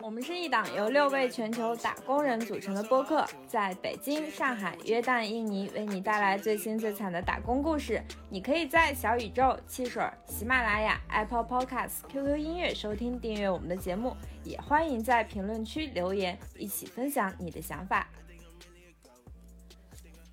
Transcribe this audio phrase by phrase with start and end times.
[0.00, 8.02] 我们是一档由六位全球打工人组成的播客，在北京、上海、约旦、印尼为你带来最新最惨的打工故事。
[8.30, 18.08] 你可以在小宇宙、汽水、喜马拉雅、Apple Podcasts、QQ 音乐收听订阅我们的节目，也欢迎在评论区留言，一起分享你的想法。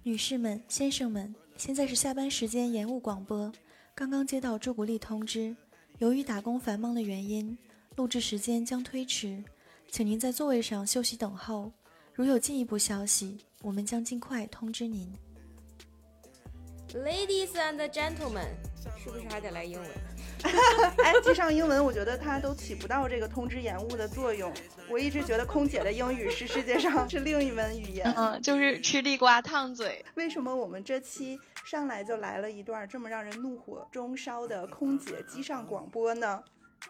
[0.03, 3.51] 女士们、先生们，现在是下班时间延误广播。
[3.93, 5.55] 刚刚接到朱古力通知，
[5.99, 7.57] 由于打工繁忙的原因，
[7.95, 9.41] 录制时间将推迟。
[9.89, 11.71] 请您在座位上休息等候，
[12.13, 15.09] 如有进一步消息，我们将尽快通知您。
[16.89, 19.89] Ladies and gentlemen，是不是还得来英文？
[21.03, 24.53] 哎，机上英文，我觉得它都起不到这个通知延误的作用。
[24.89, 30.05] 我一直觉得空姐的英语是世界上 是另一门语言，嗯，就是吃地瓜烫嘴。
[30.15, 36.43] 为什么我们这期上来就来了一段这么让人怒火中烧的空姐机上广播呢？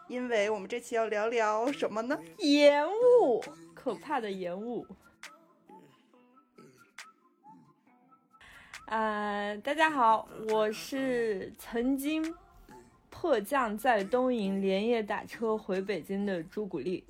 [0.09, 2.19] 因为我们这期要聊聊什么呢？
[2.39, 3.41] 延误，
[3.73, 4.85] 可怕的延误。
[8.87, 12.35] 呃，大家好，我是曾经
[13.25, 17.03] 迫降在东营，连夜打车回北京的朱古力。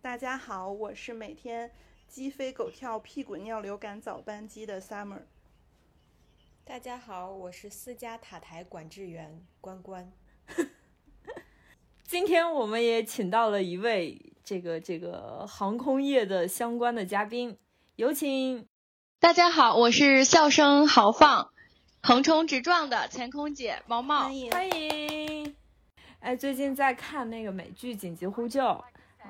[0.00, 1.68] 大家好，我是每天
[2.06, 5.22] 鸡飞狗跳、屁滚尿流赶早班机的 Summer。
[6.64, 10.12] 大家好，我是私家塔台管制员关关。
[12.06, 17.58] 今天我们也请到了一位这个这个航空业的相关的嘉宾，
[17.96, 18.68] 有请。
[19.18, 21.50] 大家好，我是笑声豪放、
[22.00, 25.21] 横冲直撞的前空姐毛毛，欢迎欢迎。
[26.22, 28.62] 哎，最近在看那个美剧《紧急呼救》，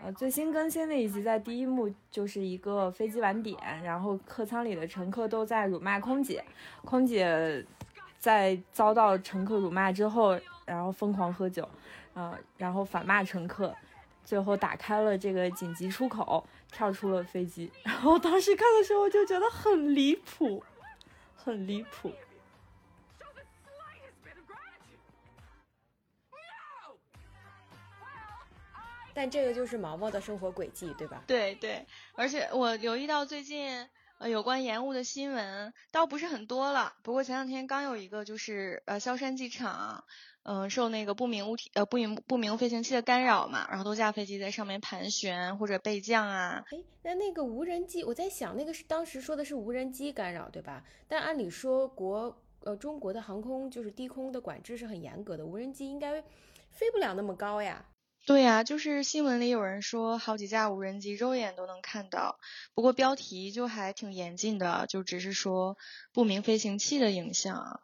[0.04, 6.44] 呃，最新更新的一集在第一幕就是一个飞机晚点，然后客舱里的乘客都在辱骂空姐，
[6.84, 7.64] 空姐
[8.18, 11.66] 在遭到乘客辱骂之后，然后疯狂喝酒。
[12.14, 13.74] 嗯，然后反骂乘客，
[14.22, 17.72] 最后打开了这个紧急出口，跳出了飞机。
[17.82, 20.62] 然后当时看的时候就觉得很离谱，
[21.34, 22.12] 很离谱。
[29.14, 31.24] 但这个就是毛毛的生活轨迹，对吧？
[31.26, 40.04] 对对，而且我留意到最近呃有关延误的新闻倒不是很多了，不过前两天刚有一个就是呃萧山机场。
[40.44, 46.64] 嗯，受那个不明物体呃不明不明飞行器的干扰嘛，然后多架飞机在上面盘旋或者备降啊。
[46.72, 50.82] 哎，那那个无人机，我在想那个是当时说的是无人机干扰对吧？
[51.06, 56.20] 但按理说国呃中国的航空就是低空的管制是很严格的，无人机应该
[56.72, 57.84] 飞不了那么高呀。
[58.24, 62.38] 对呀，就是新闻里有人说好几架无人机肉眼都能看到，
[62.74, 65.76] 不过标题就还挺严谨的，就只是说
[66.12, 67.80] 不明飞行器的影响。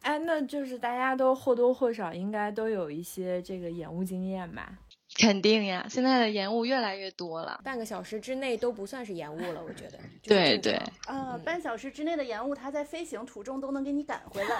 [0.00, 4.78] 哎，那就是大家都或多或少应该都有一些这个延误经验吧？
[5.16, 9.98] 肯定呀，现在的延误越来越多了，半个小时之内都不算是延误了，我觉得。
[10.22, 10.74] 对对。
[11.06, 14.56] 啊，半小时之内的延误，它在飞行途中都能给你赶回来。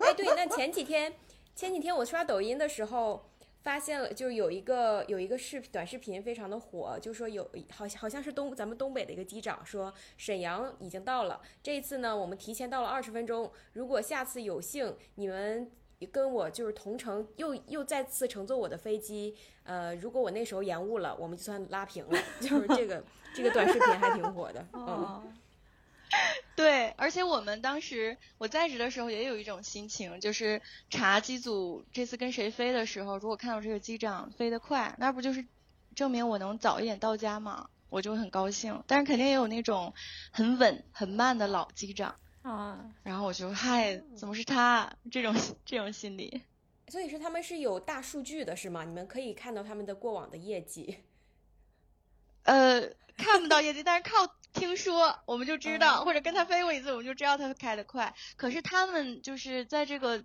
[0.00, 1.12] 哎，对，那前几天，
[1.58, 3.24] 前几天我刷抖音的时候。
[3.60, 15.70] 发现了，就有一个有一个视短视频非常的火，就说有好像好像是东咱们东北的一个机长说沈阳已经到了，这一次呢我们提前到了二十分钟，如果下次有幸你们
[16.10, 23.04] 跟我就是同乘，又又再次乘坐我的飞机，呃，如果我那时候延误了，我们就算拉平了， 就是这个
[23.34, 25.34] 这个短视频还挺火的，嗯。
[26.56, 30.60] 对，而且我们当时我在职的时候也有一种心情，就是
[30.90, 35.44] 查机组这次跟谁飞的时候，如果看到这个机长飞得快，那不就是
[35.94, 37.68] 证明我能早一点到家吗？
[37.90, 38.82] 我就很高兴。
[38.86, 39.94] 但是肯定也有那种
[40.30, 44.90] 很稳很慢的老机长啊，然后我就嗨，怎么是他？
[45.10, 46.42] 这种这种心理。
[46.88, 48.84] 所以说他们是有大数据的，是吗？
[48.84, 50.98] 你们可以看到他们的过往的业绩。
[52.44, 52.80] 呃，
[53.16, 54.34] 看不到业绩，但是靠。
[54.52, 58.12] 听说我们就知道，或者跟他飞过一次，我们就知道他开得快。
[58.36, 60.24] 可是他们就是在这个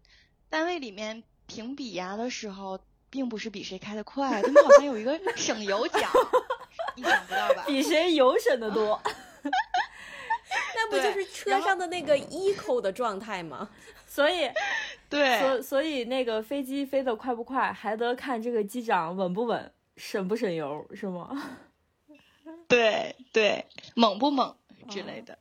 [0.49, 2.79] 单位里面评比呀的时候，
[3.09, 6.09] 并不是比谁开得快，他们好像有一个省油奖，
[6.95, 7.63] 你想不到吧？
[7.67, 9.01] 比谁油省的多。
[10.75, 13.69] 那不就是车上的那个 eco 的状态吗？
[14.07, 14.49] 所以，
[15.09, 21.29] 对，所所以那个飞机飞得快不快，还得看这个机长稳不稳，省不省油，是吗？
[22.67, 23.65] 对对，
[23.95, 24.55] 猛不猛
[24.89, 25.37] 之类的，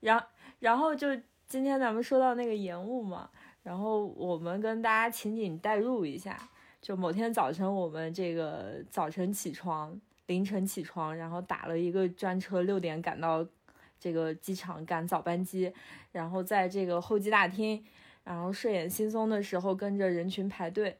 [0.00, 0.24] 然
[0.58, 1.08] 然后就
[1.46, 3.30] 今天咱们说到那个延误嘛，
[3.62, 6.48] 然后我们跟大家情景代入一下，
[6.80, 13.46] 就某天早晨我们这个早晨起床，凌晨起床，然后打了一个专车，六点赶到
[13.98, 15.72] 这个机场赶早班机，
[16.12, 17.84] 然后在这个候机大厅，
[18.24, 20.98] 然后睡眼惺忪的时候跟着人群排队，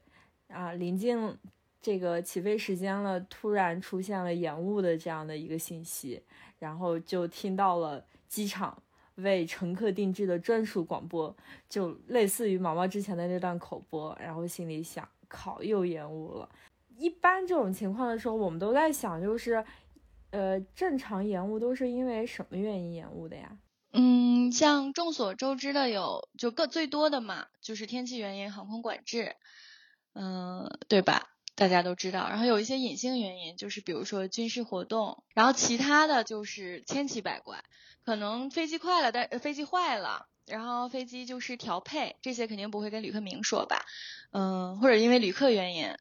[0.48, 1.36] 啊，临近
[1.80, 6.22] 这个起飞时间了，突然出现了延误的这样的一个信息，
[6.58, 8.82] 然后就听到了机场
[9.16, 11.34] 为乘客定制的专属广播，
[11.68, 16.48] 就类似于毛毛之前的那段口播，然后心里想，靠，又延误了。
[16.96, 19.64] 一般这种情况的时候，我们都在想，就是，
[20.30, 23.56] 呃，正常延误都是因为什么原因延误的呀？
[23.92, 29.36] 嗯，像众所周知的有，就个最多的嘛，就是天气原因、航空管制，
[30.12, 31.28] 嗯，对吧？
[31.58, 32.28] 大家都知道。
[32.28, 37.64] 然后有一些隐性原因，就是比如说军事活动，然后其他的就是千奇百怪，
[38.04, 43.84] 可能飞机快了，但飞机坏了，然后飞机就是调配，这些肯定不会跟旅客明说吧？
[44.30, 45.96] 嗯，或者因为旅客原因，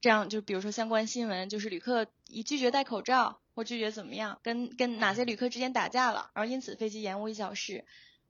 [0.00, 7.84] 这样就比如说相关新闻，就是旅客一拒绝戴口罩或拒绝怎么样，跟跟哪些旅客之间打架了，然后因此飞机延误一小时，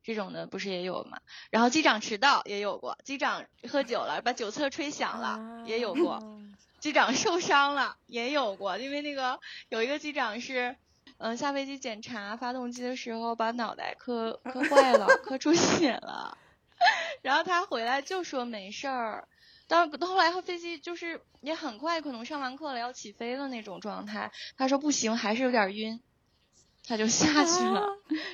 [0.04, 1.18] 这种的不是也有吗？
[1.50, 6.22] 然后机长迟到也有过，机长喝酒了把酒测吹响了、也有过，
[6.78, 10.76] 机长受伤了也有过，因为那个有一个机长是。
[11.18, 16.36] 嗯，下飞机检查发动机的时候，把脑袋磕磕坏了，磕出血了。
[17.22, 19.28] 然后他回来就说没事儿，
[19.68, 24.32] 到后来后飞机就是也很快，可能上完课了要起飞的那种状态。
[24.56, 26.00] 他说不行，还是有点晕，
[26.86, 27.86] 他就下去了。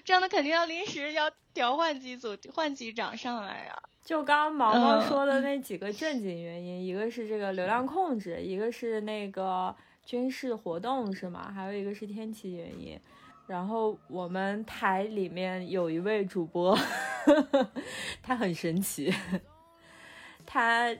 [0.05, 9.75] 这样的肯定要临时要调换机组，换机长上来呀、就刚刚毛毛嗯说的那几个正经原因，一个是这个流量控制，一个是那个
[10.05, 11.53] 军事活动是吗？
[11.55, 12.99] 还有一个是天气原因。
[13.47, 16.79] 然后我们台里面有一位主播，
[18.23, 19.13] 他很神奇，
[20.47, 20.97] 他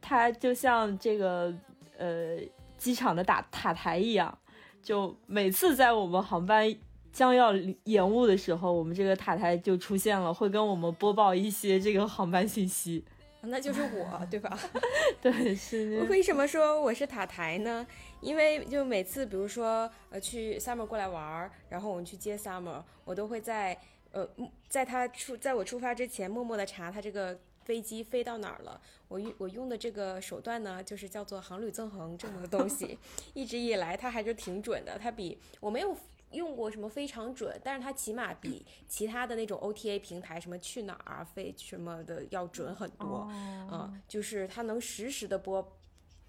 [0.00, 1.54] 他就像这个
[1.98, 2.38] 呃
[2.78, 4.38] 机场的打塔台一样，
[4.84, 6.72] 就每次在我们航班
[7.10, 7.52] 将要
[7.84, 13.02] 延误的时候，我们这个塔台就出现了，会跟我们播报一些这个航班信息。
[13.46, 14.58] 那就是我，对吧？
[15.20, 17.86] 对，是为什么说我是塔台呢？
[18.20, 23.78] 因为就每次，比如说呃去 Summer 过来玩儿，然后我们去接 Summer，我都会在
[24.12, 24.26] 呃
[24.68, 28.80] 在他出在我出发之前，默默的查他这个飞机飞到哪儿了。
[29.08, 32.98] 我用我用的这个手段呢，就是叫做航旅纵横这么个东西，
[33.34, 35.96] 一直以来它还是挺准的，它比我没有。
[36.30, 43.28] 用过什么非常准，但是它起码比其他的那种 OTA 平台什么去哪儿啊、飞什么的要准很多。
[43.30, 45.64] 嗯，就是它能实时的播，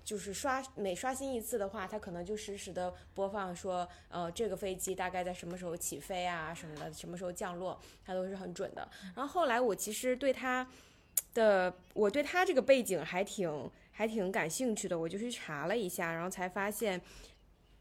[0.03, 8.87] 就是刷每刷新一次的话，它可能就实时的播放说，呃，这个飞机大概在什么时候起飞啊什么的，什么时候降落，它都是很准的。
[9.15, 10.69] 然后后来我其实对它
[11.35, 16.99] 的，我对他这个背景还挺还挺感兴趣的，我就去查了一下，然后才发现。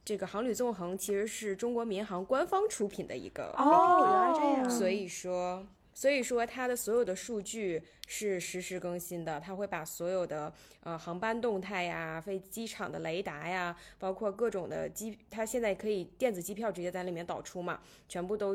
[0.06, 18.54] 这个航旅纵横其实是中国民航官方出品的一个哦原来这样所以说，所以说它的所有的数据是实时更新的，它会把所有的呃航班动态呀、飞机场的雷达呀，包括各种的机，它现在可以电子机票直接在里面导出嘛，全部都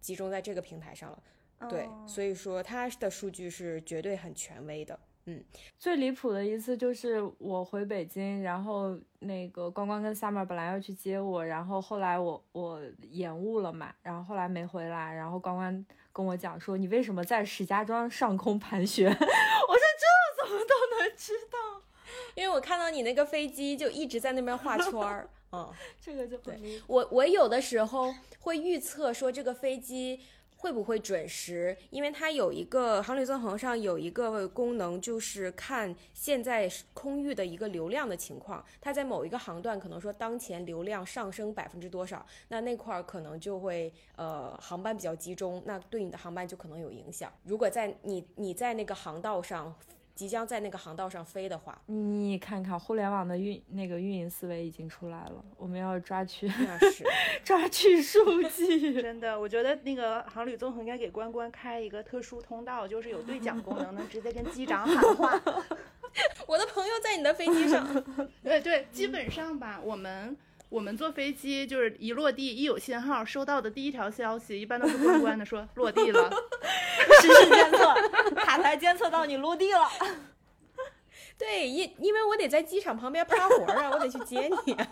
[0.00, 1.22] 集中在这个平台上了。
[1.68, 4.98] 对，哦所以说它的数据是绝对很权威的。
[5.28, 5.42] 嗯
[5.76, 19.08] 最离谱的一次就是我回北京，然后那个关关跟 Summer 本来要去接我，然后后来我我延误了嘛，然后后来没回来，然后关关跟我讲说你为什么在石家庄上空盘旋？
[19.10, 21.58] 我说这怎么都能知道？
[22.36, 25.68] 因为我看到你那个飞机就一直在那边画圈儿， 嗯。
[26.00, 26.84] 这个就很离谱。
[26.86, 30.20] 我我有的时候会预测说这个飞机
[30.66, 38.64] 会不会准时，因为它有一个航旅纵横上有一个功能，就是看现在空域的一个流量的情况。
[38.80, 47.32] 它在某一个航段可能说当前流量上升百分之多少，那那块儿可能就会呃航班比较集中，那对你的航班就可能有影响。
[47.44, 49.72] 如果在你你在那个航道上。
[50.16, 57.04] 即将在那个航道上飞的话，你看看互联网的运那个运营思维已经出来了，我们要抓取那是
[57.44, 58.94] 抓取数据。
[59.02, 65.38] 真的，我觉得那个航旅纵横应该给关关开一个特殊通道，就是有对讲功能，能直接跟机长喊话。
[66.48, 67.86] 我的朋友在你的飞机上，
[68.42, 70.34] 对对，基本上吧，我们
[70.76, 76.30] 我们坐飞机就是一落地一有信号，收到的第一条消息一般都是关关的说落地了。
[77.22, 77.94] 实时监测，
[78.34, 79.88] 塔台监测到你落地了。
[81.38, 84.86] 对，因因为我得在机场旁边趴活儿啊，我得去接你、啊。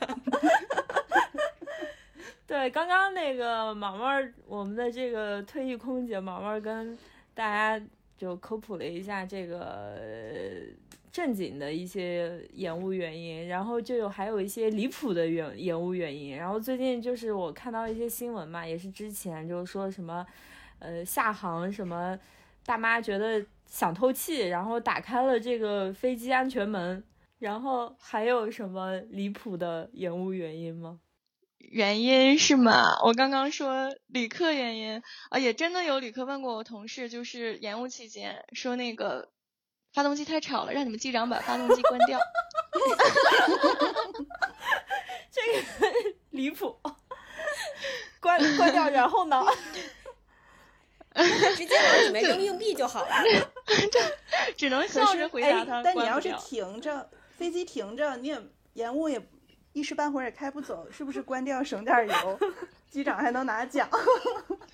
[2.48, 6.96] 对，刚刚那个毛毛儿，我们的这个退役空姐毛毛儿跟
[7.34, 7.78] 大家
[8.16, 10.50] 就科普了一下这个呃
[11.14, 16.36] 正经的一些延误原因，然后就有还有一些离谱的延延误原因。
[16.36, 20.26] 然后最近就是我看到一些新闻嘛，也是之前就是说什么，
[20.80, 22.18] 呃，下航什么。
[22.66, 27.04] 大妈觉得想透气，然后打开了这个飞机安全门。
[27.38, 30.98] 然后还有什么离谱的延误原因吗？
[31.58, 32.98] 原因是吗？
[33.04, 39.28] 我刚刚说旅客原因啊，也真的有旅客问过我同事，就是延误期间说那个
[39.94, 42.18] 发动机太吵了，让你们机长把发动机关掉。
[45.30, 45.60] 这个
[46.30, 46.76] 离谱，
[48.20, 49.44] 关关掉，然后呢？
[51.56, 53.10] 直接往里面扔硬币就好了。
[54.58, 55.80] 只能笑着回答他。
[55.82, 57.08] 但你要是停着，
[57.38, 59.24] 飞机停着，你也延误也。
[59.72, 62.38] 一时半会儿也开不走，是不是关掉省点油？
[62.88, 63.88] 机长还能拿奖，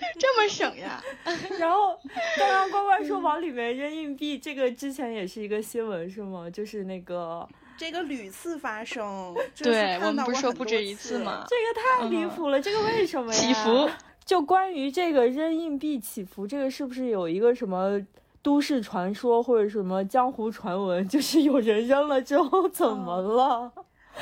[0.18, 1.02] 这么省呀？
[1.58, 1.98] 然后
[2.38, 6.48] 刚刚乖乖说往里面扔硬币，这个之前也是一个新闻是吗？
[6.50, 11.44] 就是那个这个屡次发生，对我们不是说不止一次吗？
[11.48, 13.40] 这个太离谱了，这个为什么呀？
[13.40, 13.88] 起伏。
[14.24, 18.00] 就关于这个扔硬币起伏，这个是不是有一个什么
[18.42, 21.08] 都市传说或者什么江湖传闻？
[21.08, 23.72] 就是有人扔了之后怎么了？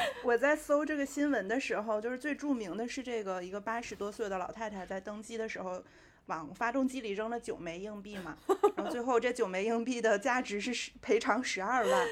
[0.25, 5.83] 我在搜这个新闻的时候，就是最著名的是这个一个八十多岁的老太太在登机的时候，
[6.27, 8.37] 往发动机里扔了九枚硬币嘛，
[8.77, 12.07] 然后最后这九枚硬币的价值是十赔偿十二万。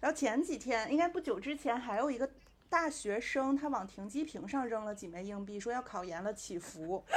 [0.00, 2.28] 然后前几天，应该不久之前，还有一个
[2.70, 7.04] 大学生他往停机坪上扔了几枚硬币，说要考研了祈福。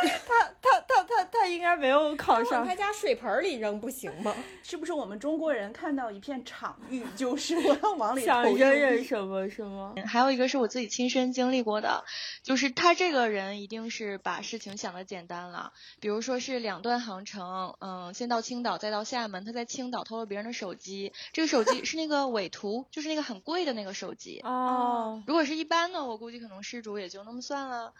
[0.00, 2.64] 他他他他他应该没有考上。
[2.64, 4.34] 他家水盆里扔不行吗？
[4.62, 9.94] 是不是我们中国人看到一片场域，就是我要往里想扔扔什么是吗？
[10.06, 12.04] 还有一个是我自己亲身经历过的，
[12.42, 15.72] 就是他这个人一定是把事情想的简单了。
[16.00, 24.40] 比如说是两段航程，嗯，先到青岛再到厦门，他在青岛偷了别人的手机，这个手机是那个 伪图，就是那个很贵的那个手机。
[24.44, 24.77] 哦。
[25.26, 27.92] 如果是一般的，我估计可能失主也就那么算了。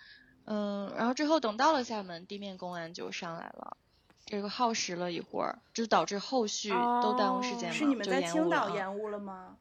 [0.44, 3.76] 嗯，然后之后等到了厦门，地面公安就上来了，
[4.24, 6.70] 这个耗时了一会儿，就导致后续
[7.02, 9.56] 都耽误时间嘛，是你们在青岛延误了吗？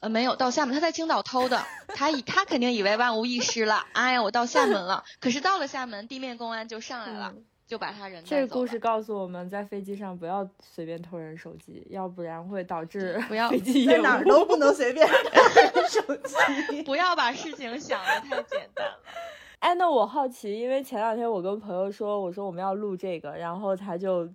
[0.00, 7.34] 呃，没有到厦门，他在青岛偷的，他以他肯定以为万无一失了， 哎呀，我到厦门了，可是到了厦门，地面公安就上来了，
[7.66, 16.00] 就把他人这个故事告诉我们在飞机上不要随便偷人手机，要不然会导致不要飞机在哪儿都不能随便 偷人手
[16.70, 19.00] 机，不要把事情想的太简单了。
[19.60, 24.26] 哎，那我好奇，因为前两天我跟朋友说，我说我们要录这个，然后他就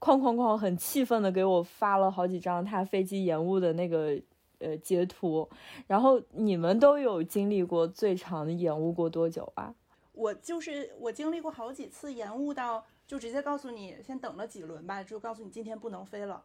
[0.00, 4.18] 哐哐哐很气愤的给我发了好几张他飞机延误的那个
[4.60, 5.46] 呃截图。
[5.86, 9.74] 然后你们都有经历过最长的延误过多久啊？
[10.18, 16.44] 我就是我经历过好几次延误到就直接告诉你先等了几轮吧，就告诉你今天不能飞了，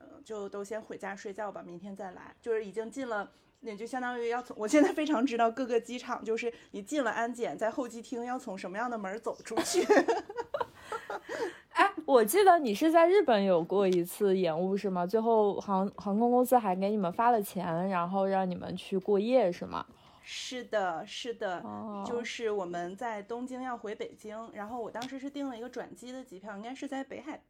[0.00, 2.34] 嗯，就都先回家睡觉吧，明天再来。
[2.40, 3.30] 就是已经进了。
[3.64, 9.86] 那就相当于要从，我现在非常知道各个机场，就是你进了安检，在候机厅要从什么样的门走出去。
[11.70, 15.06] 哎，我记得你是在日本有过一次延误是吗？
[15.06, 19.86] 最后航航空公司还给你们发了钱，然后让你们去过夜是吗？
[20.22, 21.62] 是的，是的，
[22.06, 27.42] 就是我们在东京要回北京，然后我当时是订了一个转机的机票，应该是在北海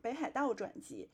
[0.00, 1.08] 北海道转机。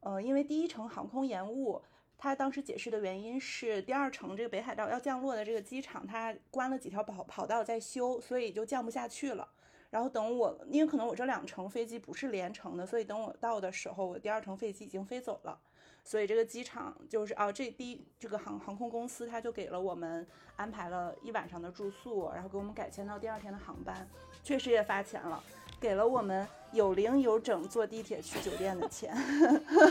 [0.00, 1.82] 呃，因为第一程航空延误。
[2.20, 9.48] 他当时解释的原因是，第二程这个北海道要降落的这个机场，它关了几条跑跑道在修，所以就降不下去了。
[9.88, 15.60] 然后等我，因为可能我这两程飞机不是连程的，所以等我到的时候，我第二程飞机已经飞走了。
[16.08, 24.08] 所以这个机场就是啊，这第一这个航航空公司他就给了我们安排了一晚上的住宿，然后给我们改签到第二天的航班，
[24.42, 25.38] 确实也发钱了，
[25.78, 29.14] 给了我们有零有整坐地铁去酒店的钱。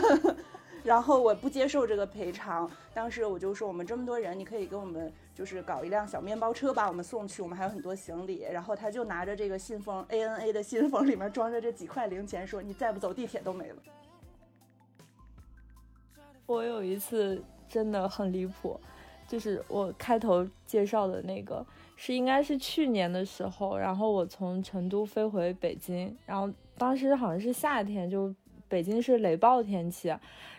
[0.82, 8.44] 然后我不接受这个赔偿，当时我就说我们这么多人，你可以给我们就是搞一辆小面包车把我们送去，我们还有很多行李。
[8.50, 13.76] 然后他就拿着这个信封，ANA 的信封里面装着这几块零钱，说你再不走地铁都没了。
[16.48, 18.80] 我有一次真的很离谱，
[19.28, 21.64] 就是我开头介绍的那个
[21.94, 28.34] 是应该是去年的时候，然后我从成都飞回北京，然后当时好像是夏天，就
[28.66, 30.10] 北京是雷暴天气。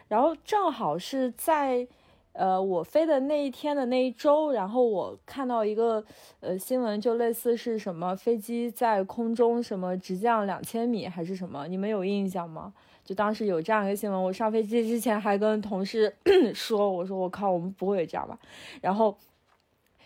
[0.07, 1.87] 然后正好是在，
[2.33, 6.03] 呃，我飞的那一天的那一周，然后我看到一个
[6.39, 12.71] 呃新闻，就类似是什么飞机在空中什么直降两千米还是什么，你们有印象吗？
[13.03, 16.15] 就当时有这样一个新闻，我上飞机之前还跟同事
[16.53, 18.37] 说，我说我靠，我们不会这样吧？
[18.81, 19.17] 然后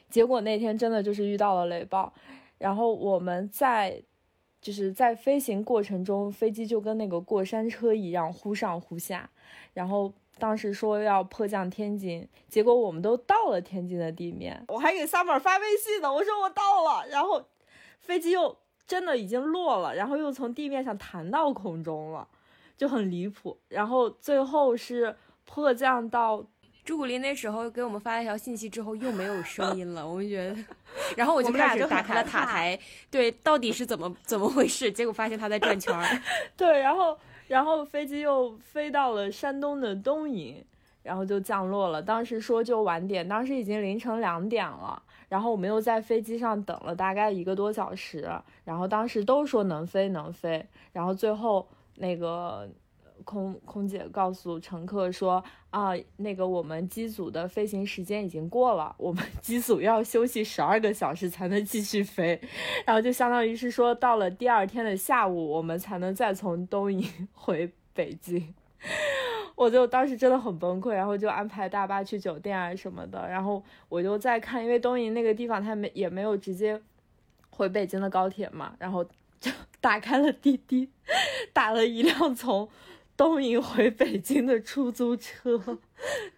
[0.09, 2.13] 结果那天真的就是遇到了雷暴，
[2.57, 4.01] 然后我们在
[4.62, 9.29] 就是在飞行过程中，飞机就跟那个过山车一样忽上忽下。
[9.73, 17.43] 然后当时说要迫降天津，结果我们都到了天津的地面，我还给 summer 发微信呢，我说我到了，然后
[18.00, 22.27] 飞机又真的已经落了，然后又从地面上弹到空中了，
[22.77, 23.57] 就很离谱。
[23.69, 25.15] 然后最后是
[25.45, 26.45] 迫降到。
[26.85, 30.63] 朱古力那时候给我们发了一条信息之后又没有声音了，我们觉得，
[31.15, 32.77] 然后我就开始就打开了塔台，
[33.09, 34.91] 对，到底是怎么怎么回事？
[34.91, 36.05] 结果发现他在转圈儿。
[36.57, 40.61] 对，然后然后飞机又飞到了山东的东营，
[41.03, 42.01] 然后就降落了。
[42.01, 45.01] 当时说就晚点，当时已经凌晨两点了。
[45.29, 48.29] 然后我们又在飞机上等了大概一个多小时，
[48.65, 51.65] 然后当时都说能飞能飞，然后最后
[51.95, 52.69] 那个
[53.23, 62.39] 空空姐告诉乘客说啊，那个我们机组的飞行时间已经过了，我们 机组要休息十二个小时才能继续飞，
[62.85, 68.53] 然后就相当于是说到了第二天的下午，我们才能再从东营 回北京。
[69.55, 76.81] 我就当时真的很崩溃，然后就安排大巴去酒店啊什么的，然后我就在看，因为东营那个地方它没也没有直接
[77.51, 79.05] 回北京的高铁嘛，然后
[79.43, 80.89] 就 打开了滴滴，
[81.51, 82.69] 打了一辆从
[83.17, 85.62] 东营回北京的出租车，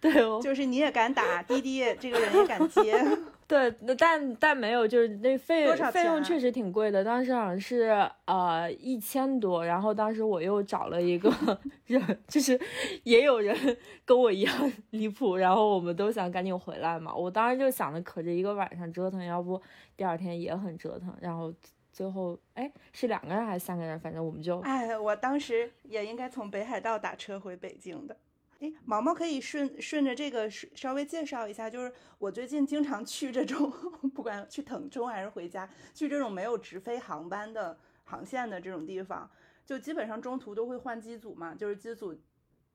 [0.00, 3.00] 对哦，就是你也敢打滴滴，这个人也敢接，
[3.46, 11.32] 对，那但但没有，就是那费用啊费用确实挺贵的，当时好像是呃一千多，然后当时我又找了一个
[11.86, 12.60] 人，就是
[13.04, 13.56] 也有人
[14.04, 19.62] 跟我一样离谱，然后我们都想赶紧回来嘛，我当时就想着可着一个晚上折腾，要不
[19.96, 21.54] 第二天也很折腾，然后
[21.96, 28.14] 最后哎是两个人还是三个人，反正我们就哎，我当时也应该从北海道打车回北京的。
[28.60, 33.72] 哎，毛毛可以顺顺着这个稍微介绍一下，就是我最近经常去这种，
[34.14, 39.30] 不管去腾冲还是回家，去这种没有直飞航班的航线的这种地方，
[39.64, 42.14] 就基本上中途都会换机组嘛，就是机组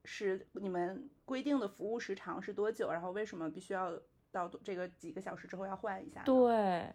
[0.04, 3.94] 是你们规定的服务时长是多久，然后为什么必须要
[4.32, 6.24] 到这个几个小时之后要换一下？
[6.24, 6.92] 对，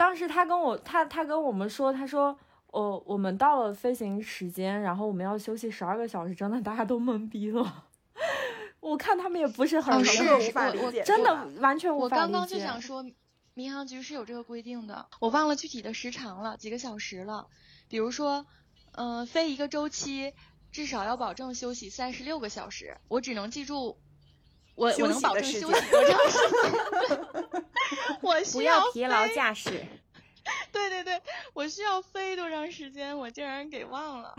[0.00, 2.34] 当时他跟我他他跟我们说，他说。
[2.72, 7.88] 哦，我们到了飞行时间，然后我们要休息十二个小时，真的大家都懵逼了。
[8.78, 13.04] 我看他们也不是很是无法理我我解，真的完全无法理我刚刚就想说，
[13.54, 17.48] 民航局是有这个规定的，我忘了具体的时长了，几个小时了。
[17.88, 18.46] 比如说，
[18.92, 20.32] 嗯、飞一个周期
[20.70, 23.98] 至少要保证休息三十六个小时，我只能记住，
[24.80, 27.64] 我我能保证休息多长时间？
[28.22, 29.84] 我需不要疲劳驾驶。
[30.72, 31.20] 对对对，
[31.52, 34.34] 我需要飞多长时间，我竟然给忘了。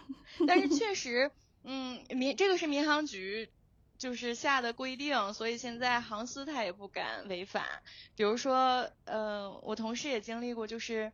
[0.48, 1.30] 但是确实，
[1.64, 3.50] 嗯，民这个是民航局
[4.00, 7.64] 就是下的规定，所以现在航司他也不敢违反。
[8.16, 11.12] 比如说，呃，我同事也经历过，就是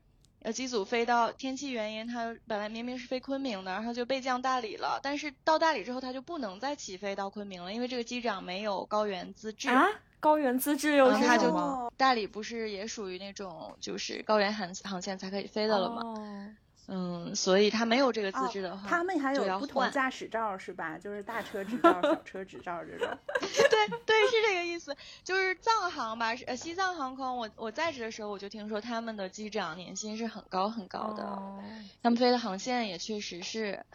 [0.47, 9.67] 呃机组飞到天气原因，他本来明明是飞昆明的，然后就备降大理了，但是到大理之后他就不能再起飞到昆明了，因为这个机长没有高原资质。
[9.67, 9.85] 啊，
[10.21, 11.91] 高原资质又是什么？
[11.97, 16.01] 大理不是也属于那种就是高原航航线才可以飞的了吗？
[16.01, 16.55] 哦
[16.89, 20.97] 嗯，所以他没有这个资哦质的话，他们还有不同换驾驶照是吧？
[20.97, 23.07] 就是大车执照、小车执照这种。
[23.41, 31.61] 对对是这个意思，就是藏航吧，是呃西藏航空，我我在职的时候我就听说他们的机长年薪是很高很高的，哦
[32.01, 33.85] 他们飞的航线也确实是，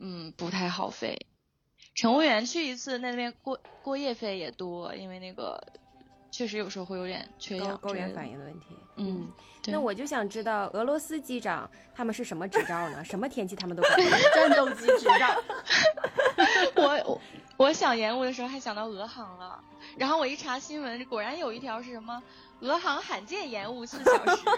[0.00, 1.26] 嗯，不太好飞。
[1.94, 5.62] 乘务员去一次，那边过过夜费也多，因为那个
[6.32, 8.66] 确实有时候会有点缺氧高原反应的问题。
[8.96, 9.30] 嗯，
[9.66, 13.04] 那我就想知道俄罗斯机长他们是什么执照呢？
[13.04, 14.10] 什么天气他们都敢飞？
[14.34, 15.42] 战斗机执照，
[16.76, 17.20] 我我
[17.58, 19.62] 我想延误的时候还想到俄航了，
[19.98, 22.22] 然后我一查新闻，果然有一条是什么
[22.60, 24.42] 俄航罕见延误四小时。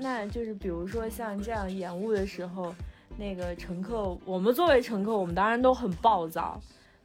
[0.00, 2.72] 那就是比如说像这样延误的时候，
[3.18, 6.60] 那个乘客，我们作为乘客，我们当然都很暴躁。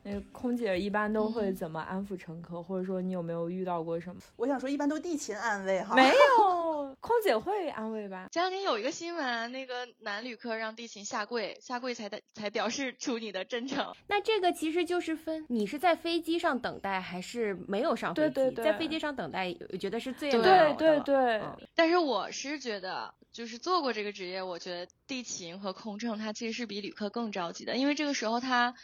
[0.06, 4.22] 那个空姐一般都会嗯怎么安抚乘客，或者说你有没有遇到过什么？
[4.36, 5.96] 我想说一般都地勤安慰哈。
[5.96, 8.28] 没有， 空姐会安慰吧？
[8.30, 13.94] 前两天有一个新闻，那个男旅客让地勤下跪，下跪才才表示出你的真诚。
[14.08, 18.34] 那这个其实就是分你是在飞机上等待，还是没有上飞机？
[18.36, 28.76] 对对对在飞机上等待，我觉得是最对对对对，嗯但是我是觉得，就是做过这个职业，我觉得地勤和空乘他其实是比旅客更着急的，因为这个时候他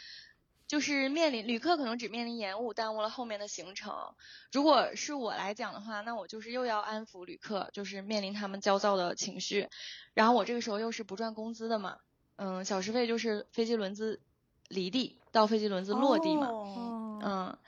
[0.66, 4.14] 就是面临旅客可能只面临延误，耽误了后面的行程。
[4.52, 9.68] 如果是我来讲的话，那我就是又要安抚旅客，就是面临他们焦躁的情绪，
[10.14, 11.98] 然后我这个时候又是不赚工资的嘛，
[12.36, 14.20] 嗯，小时费就是飞机轮子
[14.68, 17.18] 离地到飞机轮子落地嘛，哦。
[17.22, 17.58] 嗯，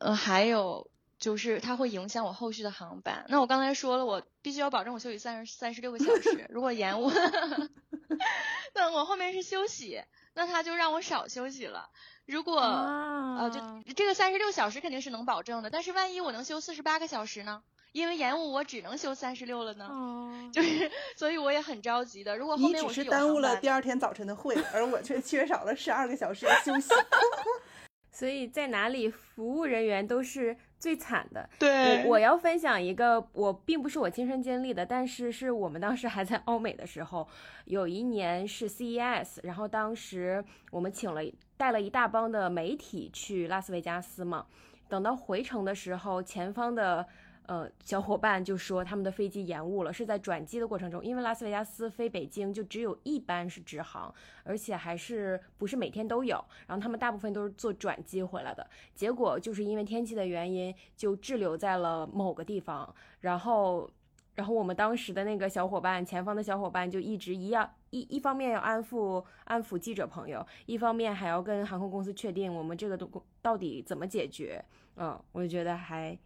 [0.00, 0.88] 呃，还有
[1.22, 3.24] 就是它会影响我后续的航班。
[3.28, 7.08] 那我刚才说了，我必须要保证我休息三十三十六个小时，如果延误，
[8.74, 10.02] 那我后面是休息，
[10.34, 11.88] 那他就让我少休息了。
[12.26, 13.60] 如果、啊呃，就
[13.94, 17.62] 这个三十六小时肯定是能保证的，但是万一我能休四十八个小时呢？
[17.92, 19.86] 因为延误我只能休三十六了呢？
[19.86, 22.36] 哦，就是，所以我也很着急的。
[22.36, 26.92] 如果后你只面我有是耽误了第二天早晨的会， 而我却缺少了十二个小时的休息。
[28.10, 31.48] 所以在哪里服务人员都是最惨的。
[31.60, 37.28] 对我我要分享一个，我并不是我亲身经历的，但是是我们当时还在欧美的时候，
[37.66, 41.20] 有一年是 CES，然后当时我们请了
[41.56, 44.46] 带了一大帮的媒体去拉斯维加斯嘛，
[44.88, 47.06] 等到回程的时候，前方的。
[47.52, 54.12] 呃，小伙伴就说他们的飞机延误了，是在转机的过程中，因为拉斯维加斯飞北京就只有一班是直航，
[54.42, 58.66] 而且还是不是每天都有，然后他们大部分都是坐转机回来的。
[58.94, 62.88] 结果就是因为天气的原因，就滞留在了某个地方。
[63.20, 63.90] 然后，
[64.34, 73.10] 然后我们当时的那个小伙伴，前方的小伙伴就一直一样一一方面要安抚安抚记者朋友，一方面还要跟航空公司确定我们这个东
[73.42, 74.64] 到底怎么解决。
[74.96, 76.18] 嗯，我就觉得还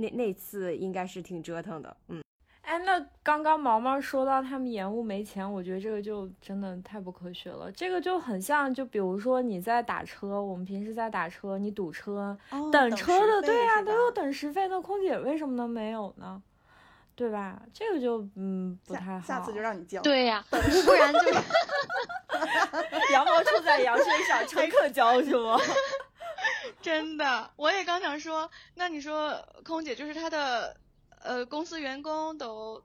[0.00, 1.96] 那那次应该是挺折腾的。
[2.08, 2.22] 嗯，
[2.62, 7.70] 哎，那刚刚毛毛说到他们延误没钱，我觉得这个就真的太不科学了。
[7.72, 16.42] 这个就很像，就比如说你在打车，我们平时在打车，你堵车，哦等车的，对呀、呀、都有等时费，那空姐为什么能没有呢？
[17.14, 17.60] 对吧？
[17.74, 19.26] 这个就嗯不太好。
[19.26, 20.00] 下下次就让你交。
[20.00, 21.18] 对呀、 不然就
[23.12, 25.58] 羊毛出在羊身上，乘客交是吗？
[26.82, 27.50] 真的。
[27.56, 30.76] 我也刚想说，那你说空姐就是她的
[31.22, 32.82] 呃公司员工都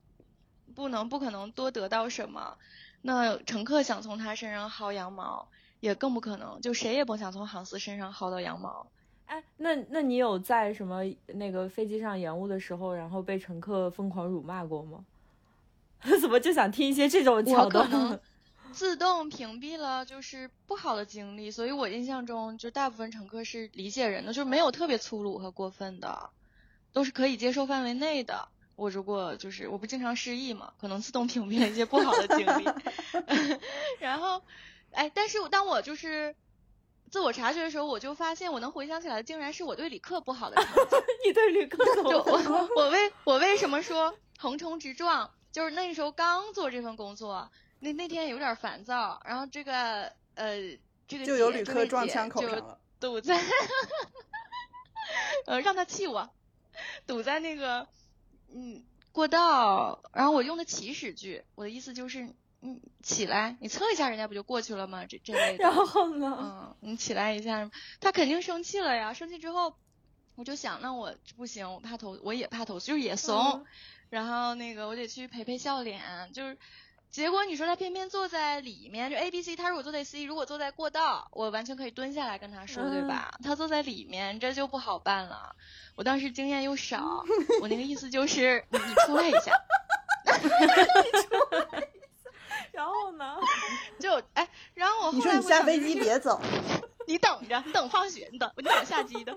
[0.74, 2.58] 不能不可能多得到什么，
[3.02, 5.48] 那乘客想从她身上薅羊毛
[5.80, 8.88] 也更不可能，就谁也甭想从航司身上薅到羊毛。
[9.28, 15.06] 哎，那那你有在什么那个飞机上延误的时候，然后被乘客疯狂辱骂过吗？
[16.22, 18.20] 怎么就想听一些这种桥段？
[18.72, 26.30] 自动屏蔽了就是不好的经历，所以我印象中就大部分乘客是理解人的，就是没有特别粗鲁和过分的，
[26.92, 28.50] 都是可以接受范围内的。
[28.76, 32.66] 我如果就是我不经常失忆嘛，可能自动屏蔽了一些不好的经历，
[34.00, 34.42] 然后，
[34.92, 36.36] 哎，但是我当我就是
[37.10, 40.62] 自我察觉的时候，我就发现我能回想起来，竟然是我对旅客不好的。
[41.26, 45.32] 你对旅客怎就么我我为我为什么说横冲直撞？
[45.54, 47.50] 就是那时候刚做这份工作，
[47.86, 50.58] 那那天有点烦躁，然后这个呃
[51.08, 52.80] 这个就有旅客撞枪口上了。
[53.00, 53.38] 堵在，
[55.46, 56.32] 呃让他气我，
[57.06, 57.88] 堵在那个
[58.52, 65.06] 嗯过道，然后我用的祈使句，我的意思就是嗯起来，你测一下人家不就过去了吗？
[65.06, 65.62] 这这类的。
[65.64, 66.38] 然后呢？
[66.42, 67.70] 嗯，你起来一下，
[68.00, 69.14] 他肯定生气了呀。
[69.14, 69.76] 生气之后，
[70.36, 73.38] 我就想，那我不行，我怕投，我也怕投诉，就是也怂。
[73.38, 73.66] 嗯
[74.12, 76.56] 然后那个我得去陪陪笑脸，就是
[77.12, 83.32] 结果你说他偏偏坐在里面，就 A B C，他如果坐在 C，如果坐在过道，我完全可以蹲下来跟他说，对嗯吧？
[83.42, 85.56] 他坐在里面，这就不好办了。
[85.96, 87.24] 我当时经验又少，
[87.62, 89.54] 我那个意思就是 你你出来一下，
[92.74, 93.38] 然后呢？
[93.98, 96.42] 就哎，然后我后你说来你下飞机别走，
[97.08, 99.34] 你等着，你等放学，你等你等下机的。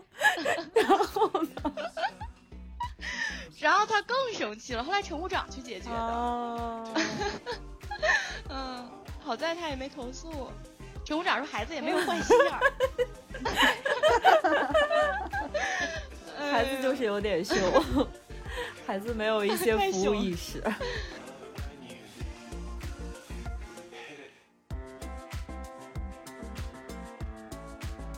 [0.75, 1.73] 然后呢？
[3.59, 5.97] 然后他更生气了，后来乘务长去解决的。
[5.97, 6.85] 啊，
[8.51, 8.91] 嗯，
[9.23, 10.51] 好在他也没投诉。
[11.05, 12.61] 乘务长说孩子也没有坏心眼儿。
[16.51, 17.57] 孩子就是有点凶，
[18.87, 20.63] 孩子没有一些服务意识。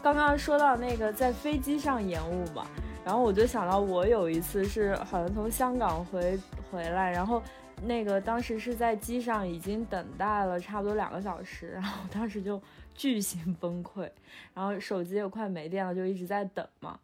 [0.03, 2.67] 刚刚说到那个在飞机上延误嘛，
[3.05, 6.39] 然后我就想到我有一次是好像从香港回
[6.71, 7.43] 回来，然后
[7.83, 12.61] 那个当时是在机上已经等待了差不多两个小时，然后当时就
[12.95, 14.09] 巨型崩溃，
[14.55, 17.01] 然后手机也快没电了，就一直在等嘛，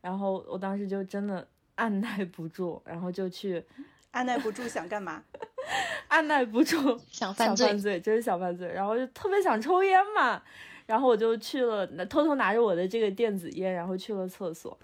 [0.00, 3.64] 然后我当时就真的按耐不住，然后就去
[4.12, 5.22] 按耐不住想干嘛？
[6.08, 6.76] 按耐不住
[7.10, 10.42] 想犯罪想犯罪，真是想犯罪，然后就特别想抽烟嘛，
[10.84, 14.78] 然后我就去了，偷偷拿着我的这个电子烟，然后去了厕所，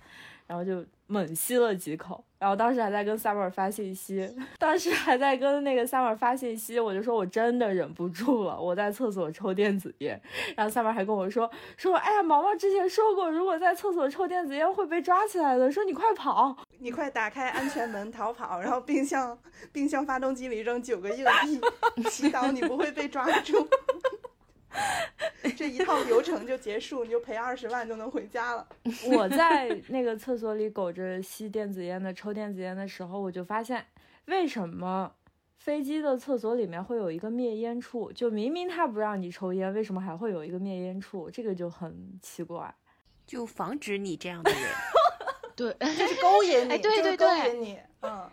[0.48, 10.18] 然后就猛吸了几口，然后当时还在跟 Summer 发信息， 当时还在跟那个 Summer 发信息，我就说我真的忍不住了，我在厕所抽电子烟，
[10.56, 19.38] 然后 Summer 还跟我说说，哎呀，毛毛之前说过，如果在厕所抽电子烟会被抓起来的，说你快跑，你快打开安全门逃跑，然后并向
[19.70, 21.60] 并向发动机里扔九个硬币，
[22.08, 23.68] 祈祷你不会被抓住。
[25.56, 28.68] 这一套流程就结束，你就赔二十万就能回家了。
[29.12, 33.84] 我在那个厕所里苟着吸电子烟的、抽电子烟的时候，我就发现
[34.26, 35.12] 为什么
[35.56, 38.12] 飞机的厕所里面会有一个灭烟处？
[38.12, 41.30] 就明明他不让你抽烟，为什么还会有一个灭烟处？
[41.30, 42.74] 这个就很奇怪。
[43.26, 44.60] 就防止你这样的人。
[45.54, 48.30] 对，就是勾引你，哎对就是勾对对引你，嗯，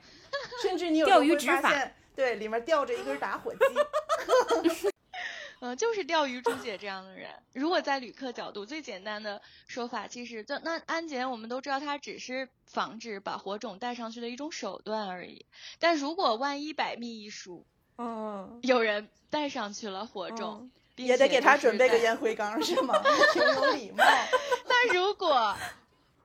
[0.62, 3.60] 甚至你有时钓候会鱼执法发现，对，里面吊着一根打火机，
[5.60, 7.30] 嗯，就是钓鱼朱姐这样的人。
[7.54, 15.46] 如果在旅客角度，最简单的说法，其实就那安检，我们都知道它只是防止把火种带上去的一种手段而已。
[15.80, 17.66] 但如果万一百密一疏，
[17.98, 23.02] 嗯，有人带上去了火种，嗯也得给他准备个烟灰缸是吗？
[23.34, 24.04] 挺有礼貌。
[24.66, 25.54] 那如果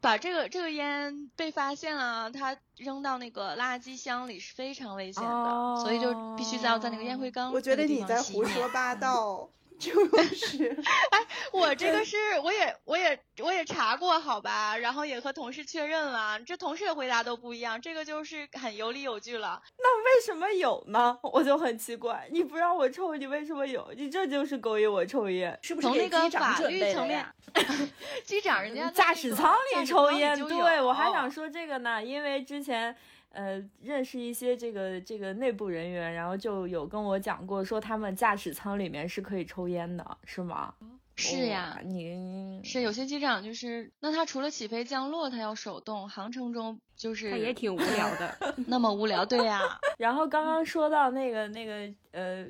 [0.00, 7.52] 把这个这个烟被发现了，他扔到那个垃圾箱里是非常危险的，所以就必须在要在那个烟灰缸。
[7.52, 8.70] 我觉得你在胡说。
[8.70, 9.50] 八道，
[9.81, 9.90] 就
[10.25, 10.69] 是
[11.11, 19.61] 哎我这个是我也我也我也查过，好吧，然后也和同事确认了，这同事的回答都不一样，这个就是很有理有据了。
[19.79, 21.19] 那为什么有呢？
[21.25, 23.90] 我就很奇怪，你不让我抽，你为什么有？
[23.97, 25.59] 你这就是勾引我抽烟。
[25.62, 27.27] 是不是从那个给机长法律层面
[28.25, 32.95] 机长人家驾驶舱里抽烟，对我还想说这个呢，因为之前
[33.31, 40.75] 呃认识一些这个这个内部人员，然后就有跟我讲过，说他们驾驶舱里面是可以抽烟的，是吗？
[41.16, 48.55] 是呀哇，你是有些机长就是，那他除了起飞降落他要手动，航程中就是他也挺无聊的。
[48.66, 49.61] 那么无聊，对呀、
[49.99, 52.47] 然后刚刚说到那个那个呃，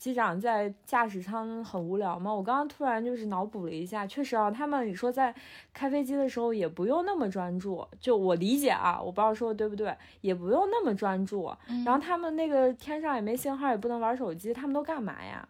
[0.00, 2.32] 机长在驾驶舱很无聊吗？
[2.32, 5.34] 我刚刚突然就是脑补了一下，确实啊，他们你说在
[5.74, 11.54] 开飞机的时候也不用那么专注，就我理解啊，我不知道说的对不对，也不用那么专注。
[11.68, 15.46] 嗯然后他们那个天上也没信号，也不能玩手机，他们都干嘛呀？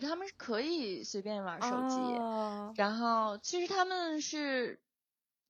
[0.00, 4.80] 他们是可以随便玩手机，哦然后其实他们是，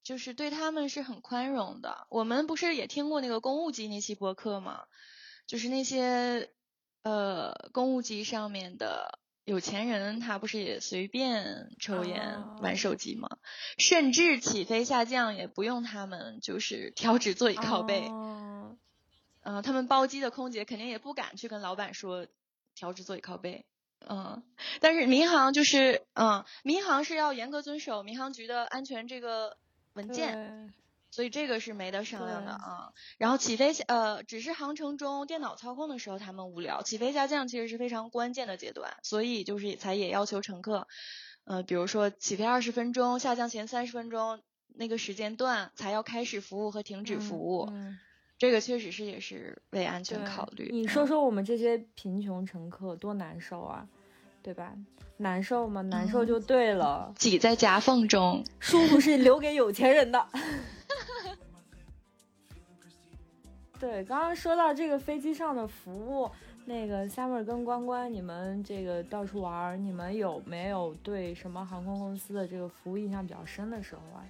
[0.02, 2.06] 就是对他们是很宽容的。
[2.10, 4.82] 我们不是也听过那个公务机那期播客吗？
[5.46, 6.50] 就是那些
[7.04, 13.28] 呃公务机上面的有钱人，他不是也随便抽烟、哦玩手机吗？
[13.78, 18.08] 甚至起飞下降也不用他们就是调直座椅靠背。
[18.08, 18.76] 哦
[19.46, 22.26] 嗯、他们包机的空姐肯定也不敢去跟老板说
[22.74, 23.66] 调直座椅靠背。
[24.06, 24.42] 嗯，
[24.80, 29.56] 但是民航就是，嗯，民航是要严格遵守民航局的安全这个
[29.94, 30.74] 文件，对
[31.14, 32.90] 所以这个是没得商量的啊。
[33.18, 40.88] 然后起飞下，呃，只是航程中电脑操控的时候他们无聊，起飞下降其实是非常关键的阶段，所以就是才也要求乘客，
[41.44, 44.40] 呃，比如说起飞二十分钟，下降前三十分钟
[44.74, 47.68] 那个时间段才要开始服务和停止服务。
[47.70, 47.96] 嗯
[48.36, 50.68] 这个确实是也是为安全考虑。
[50.72, 53.86] 你说说我们这些贫穷乘客多难受啊，
[54.42, 54.74] 对吧？
[55.18, 55.80] 难受吗？
[55.82, 57.14] 难受嗯就对了。
[57.16, 60.28] 挤在夹缝中，舒服是留给有钱人的。
[63.84, 66.30] 对，刚刚说到这个飞机上的服务，
[66.64, 74.24] 那个 Summer 跟关关，你们这个到处玩，你们有没有对什么航空公司的这个服务印象比较深的时候啊？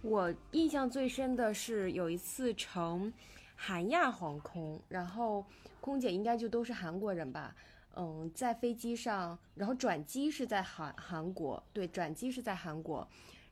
[0.00, 3.12] 我印象最深的是有一次乘
[3.54, 5.44] 韩亚航空，然后
[5.82, 7.54] 空姐应该就都是韩国人吧。
[7.96, 13.06] 嗯，在飞机上，然后转机是在韩韩国，对，转机是在韩国。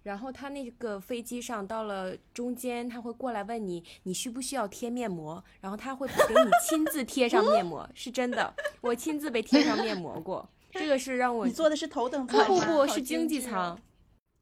[0.04, 5.42] 然后他那个飞机上到了中间，他会过来问你，你需不需要贴面膜？
[5.60, 10.48] 然后他会给你亲自贴上面膜，是真的，我亲自被贴上面膜过。
[10.70, 12.66] 这个是让我你坐的是头等不舱吗？
[12.66, 13.80] 不不是经济舱，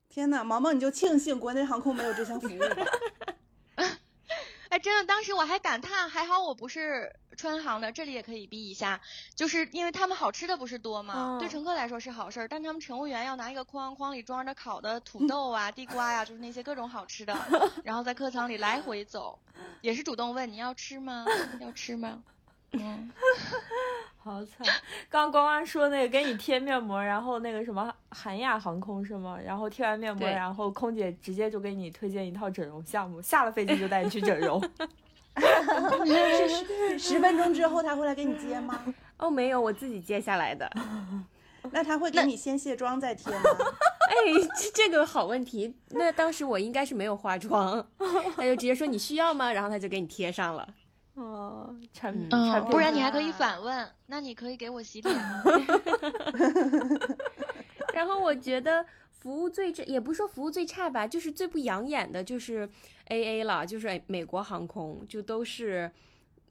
[0.09, 2.77] 天哪，毛毛你就庆幸国内航空没有这项服务吧。
[4.69, 9.01] 哎，真的，当时我还感叹，还好我不是川航的，这里也可以逼一下，
[9.35, 11.39] 就是因为他们好吃的不是多吗？
[11.41, 17.37] 对嗯乘客来说是好事儿，但他们乘务员要拿一个筐，筐里装着烤的土豆啊、地瓜呀、就是那些各种好吃的，
[17.85, 19.39] 然后在客舱里来回走，
[19.81, 21.25] 也是主动问你要吃吗？
[21.61, 22.23] 要吃吗？
[22.75, 23.13] 嗯，
[24.17, 24.67] 好惨！
[25.11, 29.39] 刚刚关关说那个给你贴面膜，然后那个什么韩亚航空是吗？
[29.39, 34.59] 然后贴完面膜，然后空姐直接就给你推荐一套整容项目，下了飞机就带你去整容。
[36.07, 38.79] 是十十分钟之后他会来给你接吗？
[39.19, 40.71] 哦，没有，我自己接下来的。
[41.71, 43.43] 那他会给你先卸妆再贴吗？
[44.11, 44.15] 哎，
[44.59, 45.75] 这这个好问题。
[45.91, 47.87] 那当时我应该是没有化妆，
[48.37, 49.53] 他就直接说你需要吗？
[49.53, 50.69] 然后他就给你贴上了。
[51.15, 55.43] 哦，产品嗯，产品不然你还可以啊反问，那你可以给我洗脸吗？
[57.95, 58.85] 然后我觉得
[59.23, 62.69] 服务最这，也不是说服务最差吧，就是最不养眼的，就是
[63.07, 65.89] A A 了，就是美国航空，就都是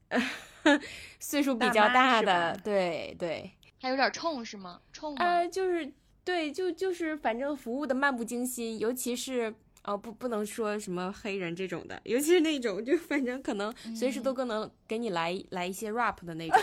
[1.19, 4.79] 岁数比较大的，对对，还有点冲是吗？
[4.93, 5.25] 冲吗？
[5.25, 5.91] 呃，就是
[6.23, 9.53] 对，就就是反正服务的漫不经心，尤其是。
[9.83, 16.59] 哦，不，不能说什么黑人这种的，尤其是那种，就反正可能随时都可能给你来、来一些 rap 的那种。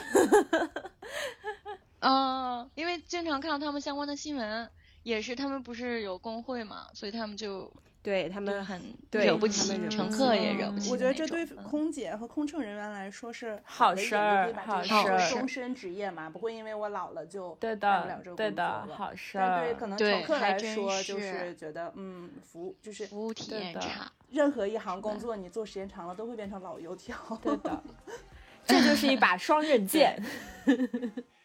[1.98, 4.70] 嗯， 因为经常看到他们相关的新闻，
[5.08, 10.90] 也是他们不是有工会嘛，所以他们就对他们很对惹不起乘客也惹不起。
[10.90, 18.96] 我觉得这对空姐和空乘人员来说是好事儿好事儿终身职业嘛，不会因为我老了就对干不了这的，对个工作的，了。
[18.96, 19.74] 好事但对儿。
[19.74, 24.12] 可能乘客来说，就是是觉得嗯，服务就是服务体对的验差。
[24.30, 27.16] 任何一行工作，你做时间长了都会变成老油条。
[27.42, 27.82] 对的，
[28.66, 30.22] 这就是一把双刃剑。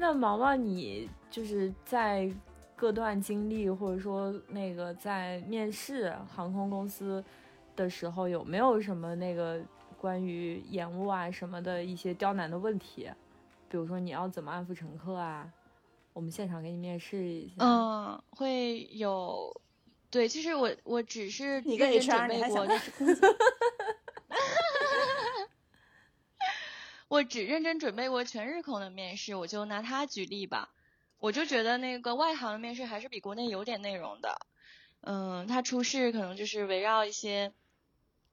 [0.00, 2.32] 那毛毛，你就是在
[2.76, 7.22] 各段经历，或者说那个在面试航空公司
[7.74, 9.60] 的时候，有没有什么那个
[10.00, 13.10] 关于延误啊什么的一些刁难的问题？
[13.68, 15.52] 比如说你要怎么安抚乘客啊？
[16.12, 17.54] 我们现场给你面试一下。
[17.58, 19.52] 嗯，会有。
[20.10, 23.20] 对，其实我我只是你个认真 HR，准备过你还 想，认识空姐？
[27.18, 30.70] 我只认真准备过全日空的面试，我就拿它举例吧。
[31.18, 34.38] 我就觉得那个外行的面试还是比国内有点内容的。
[35.00, 37.52] 嗯，它初试可能就是围绕一些，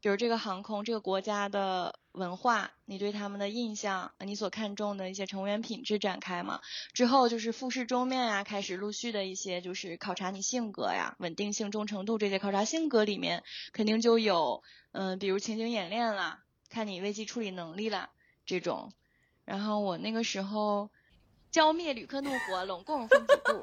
[0.02, 6.62] 比如这个航空这个国家的文化，你对他们的印象，你所看重的一些成员品质展开嘛。
[6.94, 13.44] 之后就是复试终面啊，开始陆续的一些就是考察你性格呀、稳定性、忠诚度这些考察性格里面，
[13.74, 18.12] 肯定就有嗯，比如情景演练啦，看你危机处理能力啦
[18.46, 18.92] 这种。
[19.44, 20.90] 然后我那个时候
[21.52, 23.62] 浇灭旅客怒火，拢共分几步？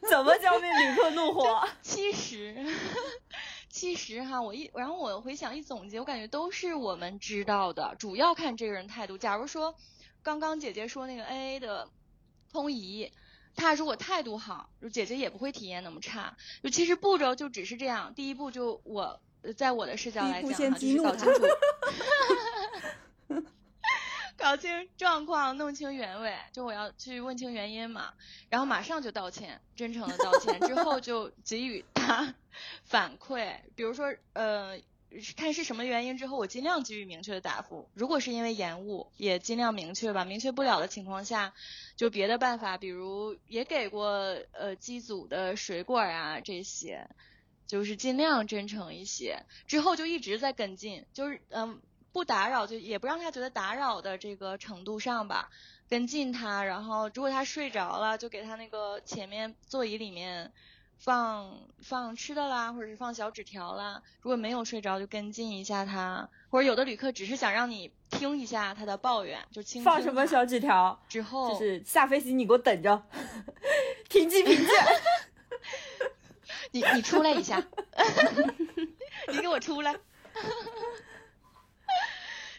[0.08, 1.68] 怎么浇灭旅客怒火？
[1.82, 2.56] 七十，
[3.68, 9.18] 其实哈，我一然后我回想一总结，我感觉都是我们知道的，主要看这个人态度。
[9.18, 9.74] 假如说
[10.22, 11.88] 刚刚姐姐说那个 A A 的
[12.50, 13.12] 空姨，
[13.54, 16.36] 他如果态度好，就姐姐也不会体验那么差。
[16.62, 21.46] 就其实步骤就只是这样，第一步就我呃在我的视角第一步来讲哈，就先激怒他是搞清楚。
[24.36, 28.14] 搞清状况，弄清原委，就我要去问清原因嘛，
[28.50, 32.34] 然后马上就道歉，真诚的道歉，之后就给予他
[32.82, 34.80] 反馈，比如说呃，
[35.36, 37.88] 看是什么原因之后，我尽量给予明确的答复。
[37.94, 40.24] 如果是因为延误，也尽量明确吧。
[40.24, 41.54] 明确不了的情况下，
[41.96, 44.08] 就别的办法，比如也给过
[44.52, 47.08] 呃机组的水果啊这些，
[47.68, 49.44] 就是尽量真诚一些。
[49.68, 51.80] 之后就一直在跟进，就是嗯。
[52.14, 55.50] 不打扰，就也不让他觉得打扰的这个程度上吧，
[55.88, 60.52] 跟进他，然后如果他睡着了，就给他那个前面座椅里面
[60.96, 64.00] 放放吃的啦，或者是放小纸条啦。
[64.20, 71.02] 如果没有睡着，就跟进一下他，或者有的旅客只是想让你听一下他的抱怨，就轻放什么小纸条？
[71.08, 73.02] 之后就是下飞机你给我等着，
[74.08, 74.72] 停机凭借。
[76.70, 77.60] 你你出来一下，
[79.32, 79.96] 你给我出来。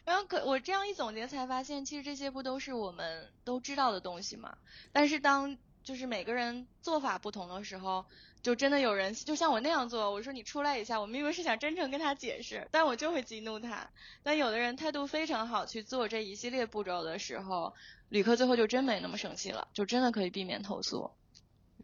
[0.06, 4.56] 然后可我这样一总结才发现，其实这些不都是我们都知道的东西嘛？
[4.92, 8.06] 但是当就是每个人做法不同的时候，
[8.44, 13.90] 就真的有人就像我那样做，我说你出来一下，我明明是想真诚跟他解释，但我就会激怒他。
[14.22, 17.74] 但有的人态度非常好，去做这一系列步骤的时候，
[18.10, 21.10] 旅客最后就真没那么生气了，就真的可以避免投诉。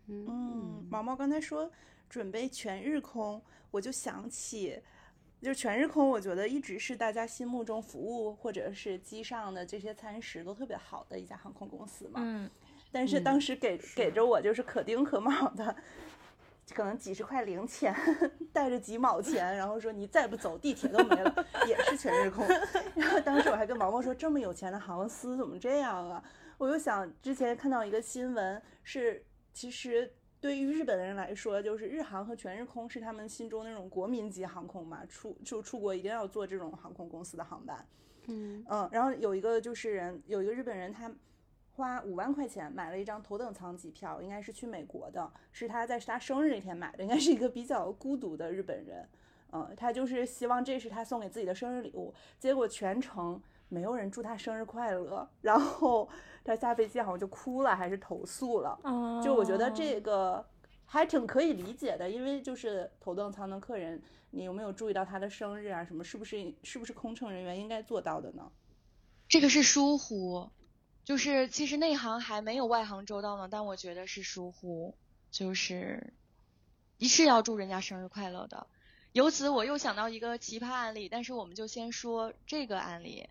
[0.07, 1.71] 嗯，毛毛刚才说
[2.07, 4.79] 准备全日空，我就想起。
[5.41, 12.19] 就是全日空，我觉得一直是大家心目中服务或者是机上的这些餐食都特别好的一家航空公司嘛。
[12.23, 12.49] 嗯。
[12.91, 15.75] 但是当时给、给着我就是可丁可卯的，
[16.75, 17.95] 可能几十块零钱，
[18.53, 22.45] 带着几毛钱，然后说你再不走地铁都没了，也是全日空。
[22.93, 26.23] 然后当时我还跟毛毛说，这么有钱的航司怎么这样啊？
[26.57, 30.13] 我又想之前看到一个新闻是，其实。
[30.41, 37.85] 对于日本人来说，就是日航和全日空是他们心中那种国民级航空嘛，出就出国一定要坐这种航空公司的航班。
[38.25, 41.13] 嗯嗯，然后有一个就是人，有一个日本人，他
[41.73, 49.07] 花五万块钱买了一张头等舱机票，应该是去美国的，是他在他生日那天买的，应该是一个比较孤独的日本人。
[49.51, 53.39] 嗯，他就是希望这是他送给自己的生日礼物，结果全程
[53.71, 56.07] 没有人祝他生日快乐，然后。
[56.43, 58.75] 他下飞机好像就哭了，还是投诉了。
[58.81, 60.43] 哦、就我觉得这个
[60.87, 64.01] 还挺可以理解的，因为就是头等舱的客人，
[64.31, 65.85] 你有没有注意到他的生日啊？
[65.85, 68.51] 什么是不是是不是空乘人员应该做到的呢？
[69.29, 70.49] 这个是疏忽，
[71.03, 74.95] 就是其实内行还没有外行周到呢，但我觉得是疏忽，
[75.29, 76.11] 就是
[76.97, 78.65] 一是要祝人家生日快乐的。
[79.11, 83.29] 由此我又想到一个奇葩案例，但是我们就先说这个案例。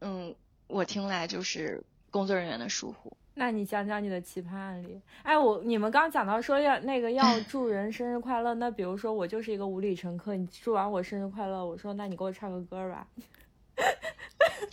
[0.00, 0.34] 嗯，
[0.66, 1.82] 我听来就是。
[2.08, 4.98] 工作人员的疏忽，那你讲讲你的奇葩案例。
[5.22, 13.06] 哎，我你们刚讲到说要那个要 祝人生日快乐，那比如说我就是一个无理乘客，你祝完我生日快乐，我说那你给我唱个歌吧。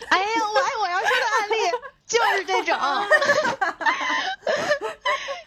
[0.08, 1.54] 哎呀，我哎我要说的案例
[2.06, 2.78] 就是这种，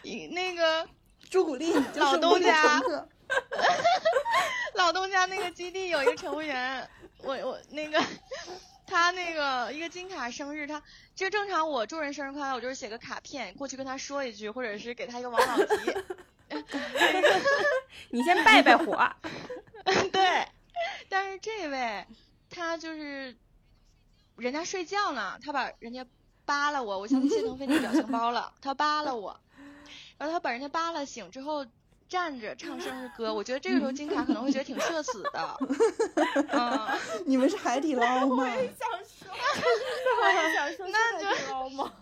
[0.30, 0.88] 那个
[1.28, 3.08] 朱古力老东家，客。
[4.74, 6.88] 老东家那个基地有一个乘务员，
[7.24, 8.00] 我我那个
[8.88, 10.82] 他那个一个金卡生日，他
[11.14, 15.94] 就正常我祝人生日快乐，我就是写个卡片过去跟他说一句，或者是给他一个王老吉。
[18.10, 19.12] 你先拜拜火。
[20.10, 20.48] 对，
[21.08, 22.06] 但是这位
[22.48, 23.36] 他就是
[24.36, 26.06] 人家睡觉呢，他把人家
[26.46, 29.38] 扒拉我，我像谢腾飞那表情包了，他扒拉我，
[30.16, 31.66] 然后他把人家扒拉醒之后。
[32.08, 35.58] 站着唱生日 歌，我觉得这个时候金卡可能会觉得挺社死的。
[36.50, 38.44] 嗯，你们是海底捞吗？
[38.44, 39.28] 我也想说，
[40.22, 41.92] 我也想说，那海底捞吗？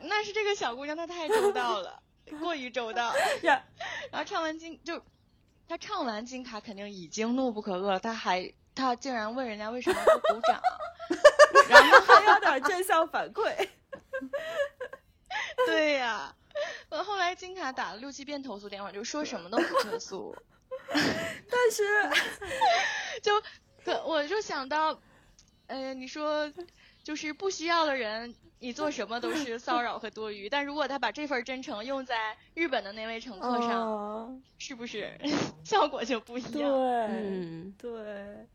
[0.00, 2.00] 那是这个小姑娘她太周到了，
[2.40, 3.12] 过于周到。
[3.42, 3.62] 然
[4.12, 5.02] 后唱完金就，
[5.68, 10.60] 她唱完金卡肯定已经怒不可遏了，她还她竟然问人家为什么不鼓掌，
[11.68, 13.68] 然后还有点正向反馈。
[15.66, 16.34] 对呀。
[16.90, 20.36] 我后来金卡打了六七遍投诉电话，就说什么都不投诉，
[20.88, 21.82] 但是
[23.22, 23.32] 就
[23.84, 24.98] 可我就想到，
[25.66, 26.50] 呃，你说
[27.02, 30.48] 就是不需要的人，你做什么都是骚扰和多余。
[30.48, 35.12] 但如果他把这份真诚用在日本的那位乘客上，是不是
[35.64, 36.52] 效果就不一样？
[36.52, 38.46] 对，嗯，对，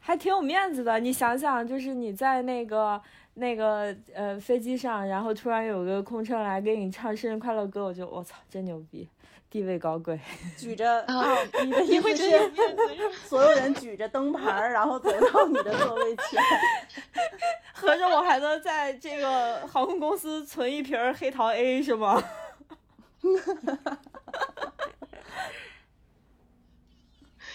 [0.00, 0.98] 还挺有面子的。
[1.00, 3.00] 你想想，就是你在那个。
[3.34, 9.08] 那个呃飞机上，然后突然有个空乘来给你唱生日快乐歌，我就我操，真牛逼，
[9.50, 10.18] 地位高贵，
[10.56, 11.04] 举着
[11.64, 12.52] 你的意思是
[13.26, 16.40] 所有人举着灯牌，然后走到你的座位前，
[17.74, 22.22] 合着我还能在这个航空公司存一瓶黑桃 A 是吗？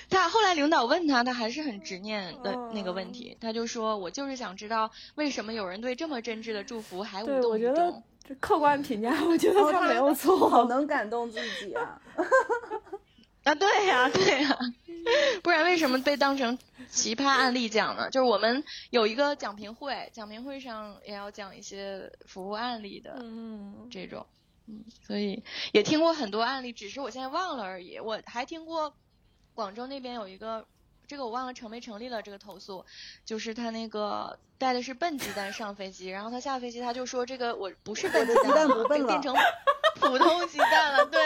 [0.11, 12.01] 他后来领导问他，他还是很执念的那个问题，他就说：“我就是想知道为什么有人对这么真挚的祝福还无动于衷。”这客观评价，我觉得他没有错，好能感动自己啊！
[13.43, 14.59] 啊，对呀，对呀，
[15.41, 16.57] 不然为什么被当成
[16.89, 18.09] 奇葩案例讲呢？
[18.11, 24.25] 就是我们有一个讲评会，讲评会上也要讲一些服务案例的，嗯，这种，
[24.67, 27.99] 嗯，所以也听过很多案例，只是我现在忘了而已。
[27.99, 28.93] 我还听过。
[29.59, 30.65] 广州那边有一个，
[31.05, 32.21] 这个我忘了成没成立了。
[32.21, 32.85] 这个投诉，
[33.25, 38.65] 就是他那个带的是笨鸡蛋上飞机，然后他下飞机他就说这个我不是笨鸡蛋，
[39.05, 39.35] 变成
[39.99, 41.05] 普通鸡蛋了。
[41.07, 41.21] 对，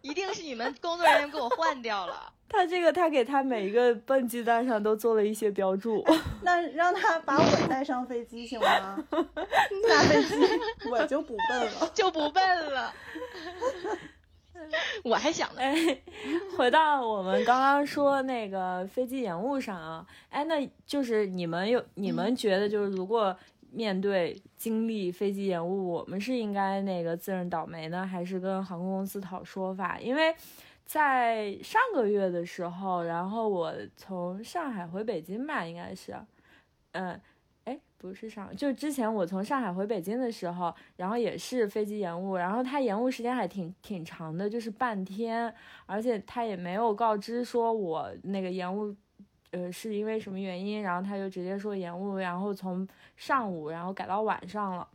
[0.00, 2.32] 一定是你们工作人员给我换掉了。
[2.48, 6.02] 他这个他给他每一个笨鸡蛋上都做了一些标注。
[6.40, 8.98] 那让他把我带上飞机行吗？
[9.86, 10.34] 下飞机
[10.90, 12.94] 我就不笨了，就不笨了。
[15.04, 15.74] 我还想呢，哎，
[16.56, 23.36] 回到我们刚刚说那个飞机延误上啊，哎，那就是你们有你们觉得就是如果
[23.70, 29.98] 面对经历飞机延误，我们是应该那个自认倒霉呢，还是跟航空公司讨说法？
[30.00, 30.34] 因为
[30.84, 36.16] 在上个月的时候，然后我从上海回北京吧，应该是，
[36.92, 37.20] 嗯。
[37.68, 45.52] 哎不是上，就之前我从上海回北京的时候，然后也是飞机延误，然后它延误时间还挺挺长的，就是半天，
[45.84, 48.94] 而且他也没有告知说我那个延误，
[49.50, 54.88] 呃，是因为什么原因，然后他就直接说延误，然后从上午然后改到晚上了，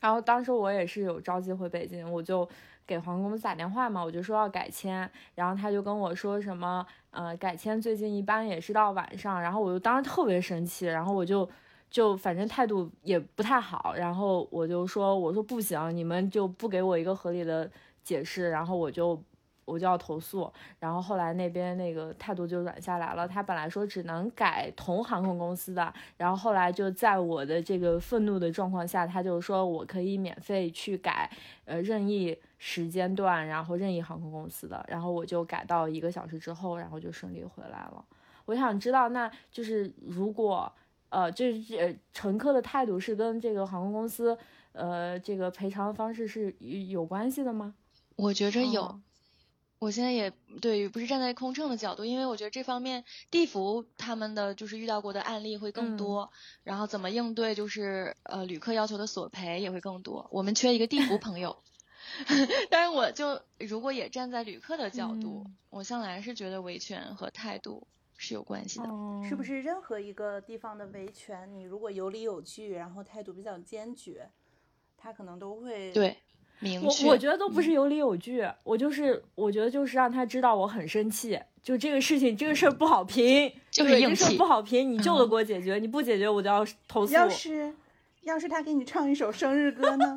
[0.00, 2.46] 然后当时我也是有着急回北京，我就
[2.86, 11.48] 给航空公司打电话嘛，我就说要改签，然后他就跟我说什么，呃，改签最近一般也是到晚上，然后我就当时特别生气，然后我就。
[11.90, 17.70] 就反正态度也不太好，然后我就说，我说不行，你们就不给我一个合理的
[18.02, 19.18] 解释，然后我就
[19.64, 31.30] 我就要投诉，然后后来那边那个态度就软下来了，他本来说只能改同航空公司的，然后后来就在我的这个愤怒的状况下，他就说我可以免费去改，
[31.64, 38.04] 呃，任意时间段，然后任意航空公司的，然后我就改到一个小时之后，然后就顺利回来了。
[38.44, 40.70] 我想知道，那就是如果。
[41.10, 44.36] 呃，这是乘客的态度是跟这个航空公司，
[44.72, 46.54] 呃，这个赔偿方式是
[46.88, 47.74] 有关系的吗？
[48.16, 49.00] 我觉着有。
[49.80, 56.32] 我现在也对于不是站在空乘的角度，因为我觉得这方面地服他们的就是遇到过的案例会更多，
[56.64, 60.26] 然后怎么应对就是呃旅客要求的索赔也会更多。
[60.32, 61.62] 我们缺一个地服朋友，
[62.70, 67.86] 但是我就如果也站在旅客的角度，我向来是觉得维权和态度。
[68.20, 68.86] 是有关系的，
[69.26, 69.62] 是不是？
[69.62, 74.28] 任何一个地方的维权，你如果有理有据，然后态度比较坚决，
[74.96, 76.16] 他可能都会对
[76.58, 77.06] 明确。
[77.06, 87.14] 我我觉得都不是有理有据，我就是我觉得就是让他知道我很生气，就这个事情这个事儿不好评， 就是这事儿不好评，你就得给我解决，你不解决我就要投诉。
[87.14, 87.72] 要是
[88.22, 90.16] 要是他给你唱一首生日歌呢？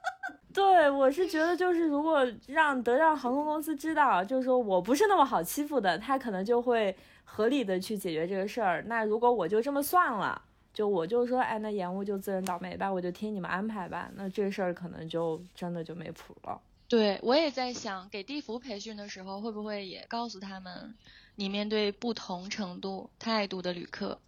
[0.54, 6.94] 对，我是觉得就是如果让德让航空公司知道，就是说我不是那么好欺负的，他可能就会
[7.34, 8.84] 合理的去解决这个事儿。
[8.86, 10.42] 那如果我就这么算了，
[10.74, 14.10] 就我就说，哎，那延误就自认倒霉吧，我就听你们安排吧。
[14.16, 16.60] 那这个事儿可能就真的就没谱了。
[16.88, 20.94] 对我也在想，给地服培训的时候，会不会也告诉他们，
[21.36, 24.18] 你面对不同程度、态度的旅客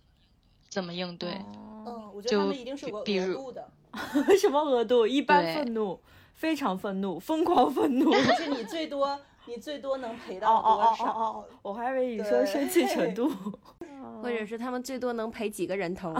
[0.70, 1.32] 怎么应对？
[1.32, 3.68] 哦嗯，我觉得他们一定是有额度的，
[4.40, 5.06] 什么额度？
[5.06, 6.00] 一般愤怒，
[6.32, 8.10] 非常愤怒，疯狂愤怒。
[8.16, 11.12] 就是你最多你最多能赔哦到哦哦多少？
[11.12, 11.44] 哦哦！
[11.62, 13.28] 我还以为你说生气程 度，
[14.22, 16.14] 或者是他们最多能赔几个人头？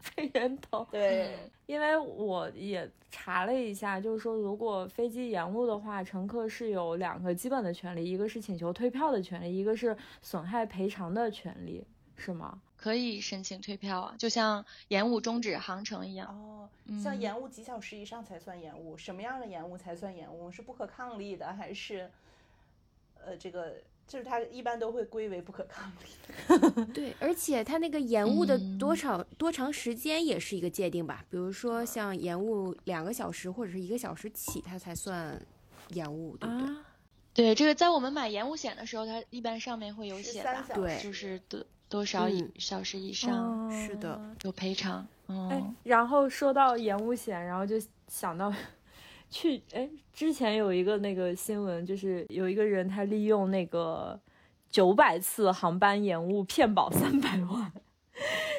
[0.00, 0.86] 赔人头。
[0.90, 1.36] 对，
[1.66, 11.84] 因为我也查了一下，就是说，如果飞机延误的话，乘客是有两个基本的权利，一个是请求退票的权利，一个是损害赔偿的权利，
[12.16, 12.60] 是吗？
[12.76, 16.28] 可以申请退票啊，就像延误终止航程一样。
[16.28, 16.68] 哦，
[17.02, 20.50] 像嗯延误几小时以上才算延误，什么样的延误才算延误？
[20.52, 22.08] 是不可抗力的，还是
[23.26, 23.74] 呃这个
[24.06, 26.86] 就是它一般都会归为不可抗力？
[26.94, 31.24] 对，而且它那个延误的嗯多少、多长时间也是一个界定吧。
[31.28, 35.40] 比如说像延误两个小时或者是一个小时起，它才算
[35.88, 36.66] 延误，对不对？
[36.68, 36.86] 啊，
[37.34, 40.74] 对，这个在我们买延误险的时候，它一般上面会有写13吧？
[40.74, 45.00] 对就是多多少以嗯小时以上是的哦有赔偿。
[45.26, 47.74] 哎嗯，，然后说到延误险，然后就
[48.06, 48.52] 想到
[49.36, 54.18] 去哎，之前有一个那个新闻，就是有一个人他利用那个
[54.70, 57.70] 九百次航班延误骗保三百万，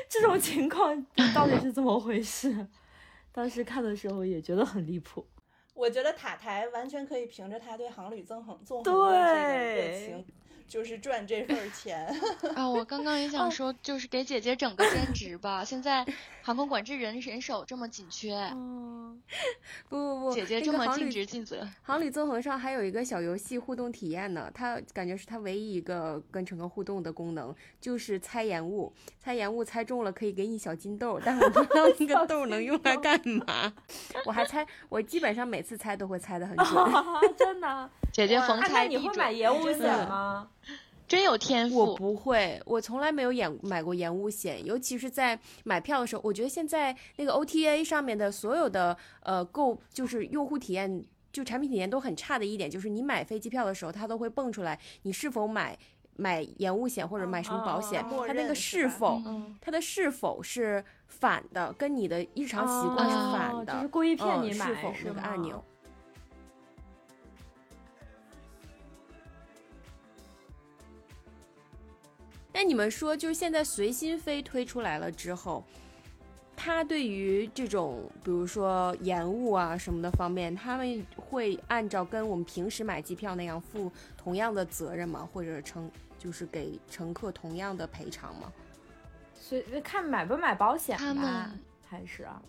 [0.08, 1.04] 这种情况
[1.34, 2.68] 到底是怎么回事？
[3.34, 5.26] 当时看的时候也觉得很离谱。
[5.74, 10.26] 我觉得塔台完全可以凭着他对航旅纵横纵横的这个热对情，
[10.68, 12.08] 就是赚这份儿钱。
[12.56, 15.64] 啊，我刚刚也哦想说，就是给姐姐整个兼职吧。
[15.64, 16.06] 现在
[16.42, 19.22] 航空管制人人手这么紧缺，嗯，
[19.90, 28.94] 不不不，姐姐这么尽职尽责，航旅纵横上还有一个小游戏互动体验呢，它感觉是它唯一一个跟乘客互动的功能，就是猜延误。
[29.20, 33.74] 猜延误猜中了可以给你小金豆，但是我不知道那个豆能用来干嘛。
[34.26, 36.68] 我还猜，我基本上每次猜都会猜的很准。
[37.38, 37.90] 真的？
[38.14, 40.50] 姐姐逢猜必准，你会买延误真险的吗？
[41.08, 41.96] 真有天赋我赋。
[41.96, 51.06] 不会，我从来没有演买过延误险，尤其是在买票的时候，我觉得现在那个 OTA 上面的所有的呃购就是用户体验。
[51.30, 55.78] 就产品体验都很差的一点，就是你买飞机票的时候，它都会蹦出来你是否买
[56.16, 65.64] 买延误险或者买什么保险，它那个是否嗯，它的是否是反的，跟你的日常习惯是哦反的，就是故意骗嗯你买是否那个按钮。
[72.58, 75.64] 那你们说，就是现在随心飞推出来了之后，
[76.56, 85.30] 它对于这种比如说延误啊什么的方面，他们会按照跟我们平时买机票那样负同样的责任吗？
[85.32, 85.88] 或者乘
[86.18, 88.52] 就是给乘客同样的赔偿吗？
[89.36, 92.42] 所以看买不买保险他吧们，还是啊，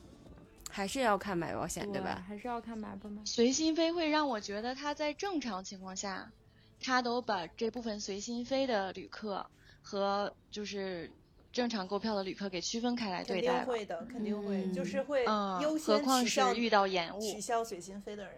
[0.71, 2.25] 还是要看买保险，对吧？
[2.27, 3.21] 还是要看买不买。
[3.27, 6.33] 随心飞会让我觉得他在正常情况下，
[6.81, 9.47] 他都把这部分随心飞的旅客
[9.89, 11.11] 和就是
[11.51, 13.65] 正常购票的旅客给区分开来对待了。
[13.65, 18.35] 会的，肯定会，嗯就是会嗯，优何先况是遇到延误，取消随心飞的人。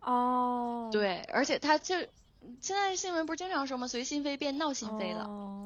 [0.00, 1.94] 哦，对，而且他就
[2.60, 3.86] 现在新闻不是经常说吗？
[3.86, 5.22] 随心飞变闹心飞了。
[5.26, 5.64] 哦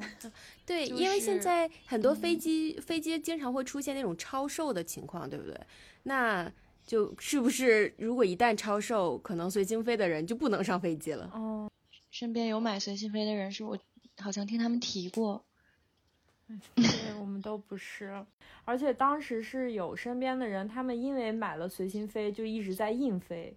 [0.66, 5.59] 对， 就因为现在很多飞机、飞机经常会出现那种超售的情况，对不对？
[6.03, 6.53] 那
[6.87, 11.31] 就是不是如果一旦超售，可能随心飞的人就不能上飞机了？
[11.33, 11.70] 哦，
[12.11, 13.79] 身边有买随心飞的人，是我
[14.21, 15.45] 好像听他们提过。
[16.75, 16.85] 对，
[17.19, 18.25] 我们都不是。
[18.65, 23.57] 而且当时是有身边的人，他们因为买了随心飞，就一直在硬飞。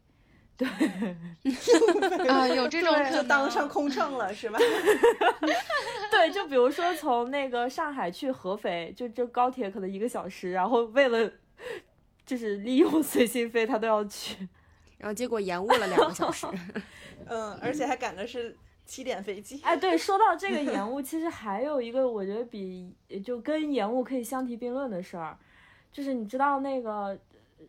[0.55, 0.67] 对，
[2.27, 4.57] 啊，有这种就当上空乘了是吧？
[6.09, 11.31] 对，就比如说从那个上海去合肥，就这高铁可能一个小时，然后为了
[12.25, 14.47] 就是利用随心飞，他都要去。
[14.97, 16.47] 然后结果延误了两个小时。
[17.27, 18.57] 嗯，而且还赶的是
[18.87, 19.61] 七点飞机。
[19.63, 22.91] 哎，对，说到这个 延误，其实还有一个我觉得比
[23.23, 25.37] 就跟延误可以相提并论的事儿，
[25.91, 27.15] 就是你知道那个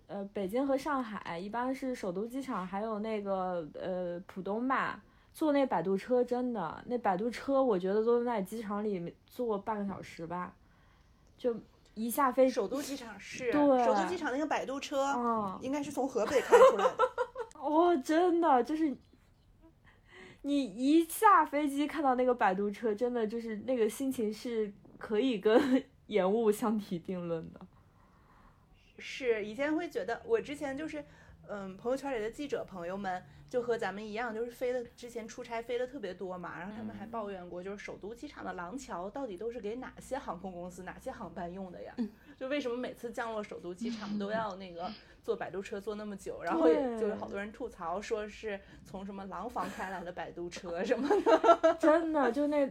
[0.07, 5.03] 呃北京和上海一般是首都机场，还有那个呃浦东吧，
[5.35, 10.55] 坐那摆渡车真的那摆渡车，我觉得都在机场里坐半个小时吧，
[11.37, 11.55] 就
[11.95, 16.97] 一下飞，首都机场是，对首都机场那个摆渡车，嗯，应该是从河北开出来的。
[17.69, 18.97] 哇、 真的就是，
[20.43, 27.61] 你一下飞机看到那个摆渡车，真的就是那个心情是可以跟 延误相提并论的。
[28.99, 31.05] 是，以前会觉得，我之前就是，
[31.49, 41.95] 嗯，朋友圈里的记者朋友们就和咱们一样，就是飞的之前出差飞的特别多嘛，然后他们还抱怨过，就是首都机场的廊桥到底都是给哪些航空公司、哪些航班用的呀？
[42.37, 44.91] 就为什么每次降落首都机场都要那个
[45.23, 46.43] 坐摆渡车坐那么久？
[46.43, 51.75] 然后也就有好多人吐槽说是从什么廊坊开来的摆渡车什么的。
[51.81, 52.71] 真的，就那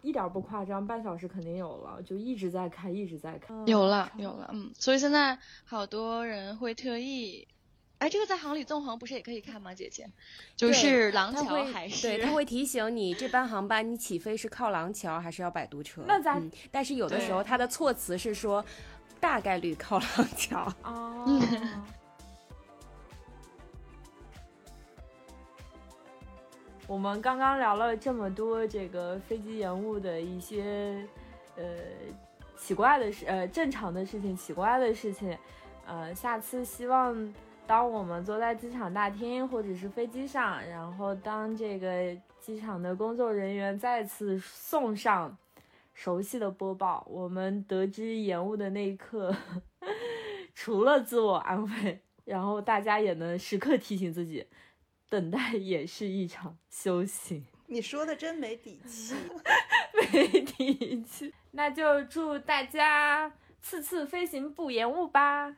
[0.00, 3.54] 一点儿不夸张，半小时肯定有了，就一直在开，一直在开。
[3.66, 7.46] 有了有了，嗯，所以现在好多人会特意。
[7.98, 10.06] 哎，这个在航旅纵横不是也可以看吗，姐姐？
[10.54, 16.02] 就是廊桥它会还是对，它会提醒你这班航班你起飞是靠廊桥还是要摆渡车。
[16.06, 18.62] 那咱嗯，但是有的时候对它的措辞是说
[19.18, 20.72] 大概率靠廊桥。
[20.82, 21.40] 哦。
[26.86, 31.04] 我们刚刚聊了这么多这个飞机延误的一些
[31.56, 31.64] 呃
[32.56, 35.36] 奇怪的事，呃正常的事情，奇怪的事情，
[35.84, 37.34] 呃，下次希望
[37.66, 45.36] 当我们坐在机场大厅或者是飞机上，然后当这个机场的工作人员再次送上
[45.92, 49.34] 熟悉的播报，我们得知延误的那一刻，
[50.54, 54.46] 除了自我安慰，然后大家也能时刻提醒自己，
[55.08, 57.44] 等待也是一场修行。
[57.66, 59.16] 你说的真没底气。
[60.12, 65.56] 没底气，那就祝大家次次飞行不延误吧。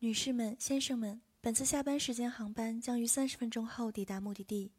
[0.00, 4.70] 女士们、先生们，本次下班时间航班将于三十分钟后抵达目的地，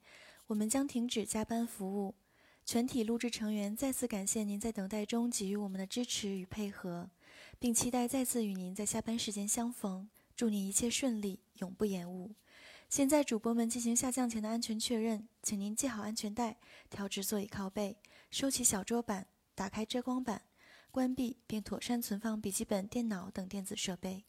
[0.46, 2.14] 我们将停止加班服务。
[2.64, 7.10] 全体录制成员再次感谢您在等待中给予我们的支持与配合，
[7.58, 10.08] 并期待再次与您在下班时间相逢。
[10.36, 12.36] 祝您一切顺利，永不延误。
[12.88, 16.58] 现在主播们进行下降前的安全确认，请您系好安全带，
[16.92, 17.98] 调直座椅靠背，
[18.30, 20.44] 收起小桌板，打开遮光板，
[20.92, 24.27] 关闭并妥善存放笔记本电脑等电子设备。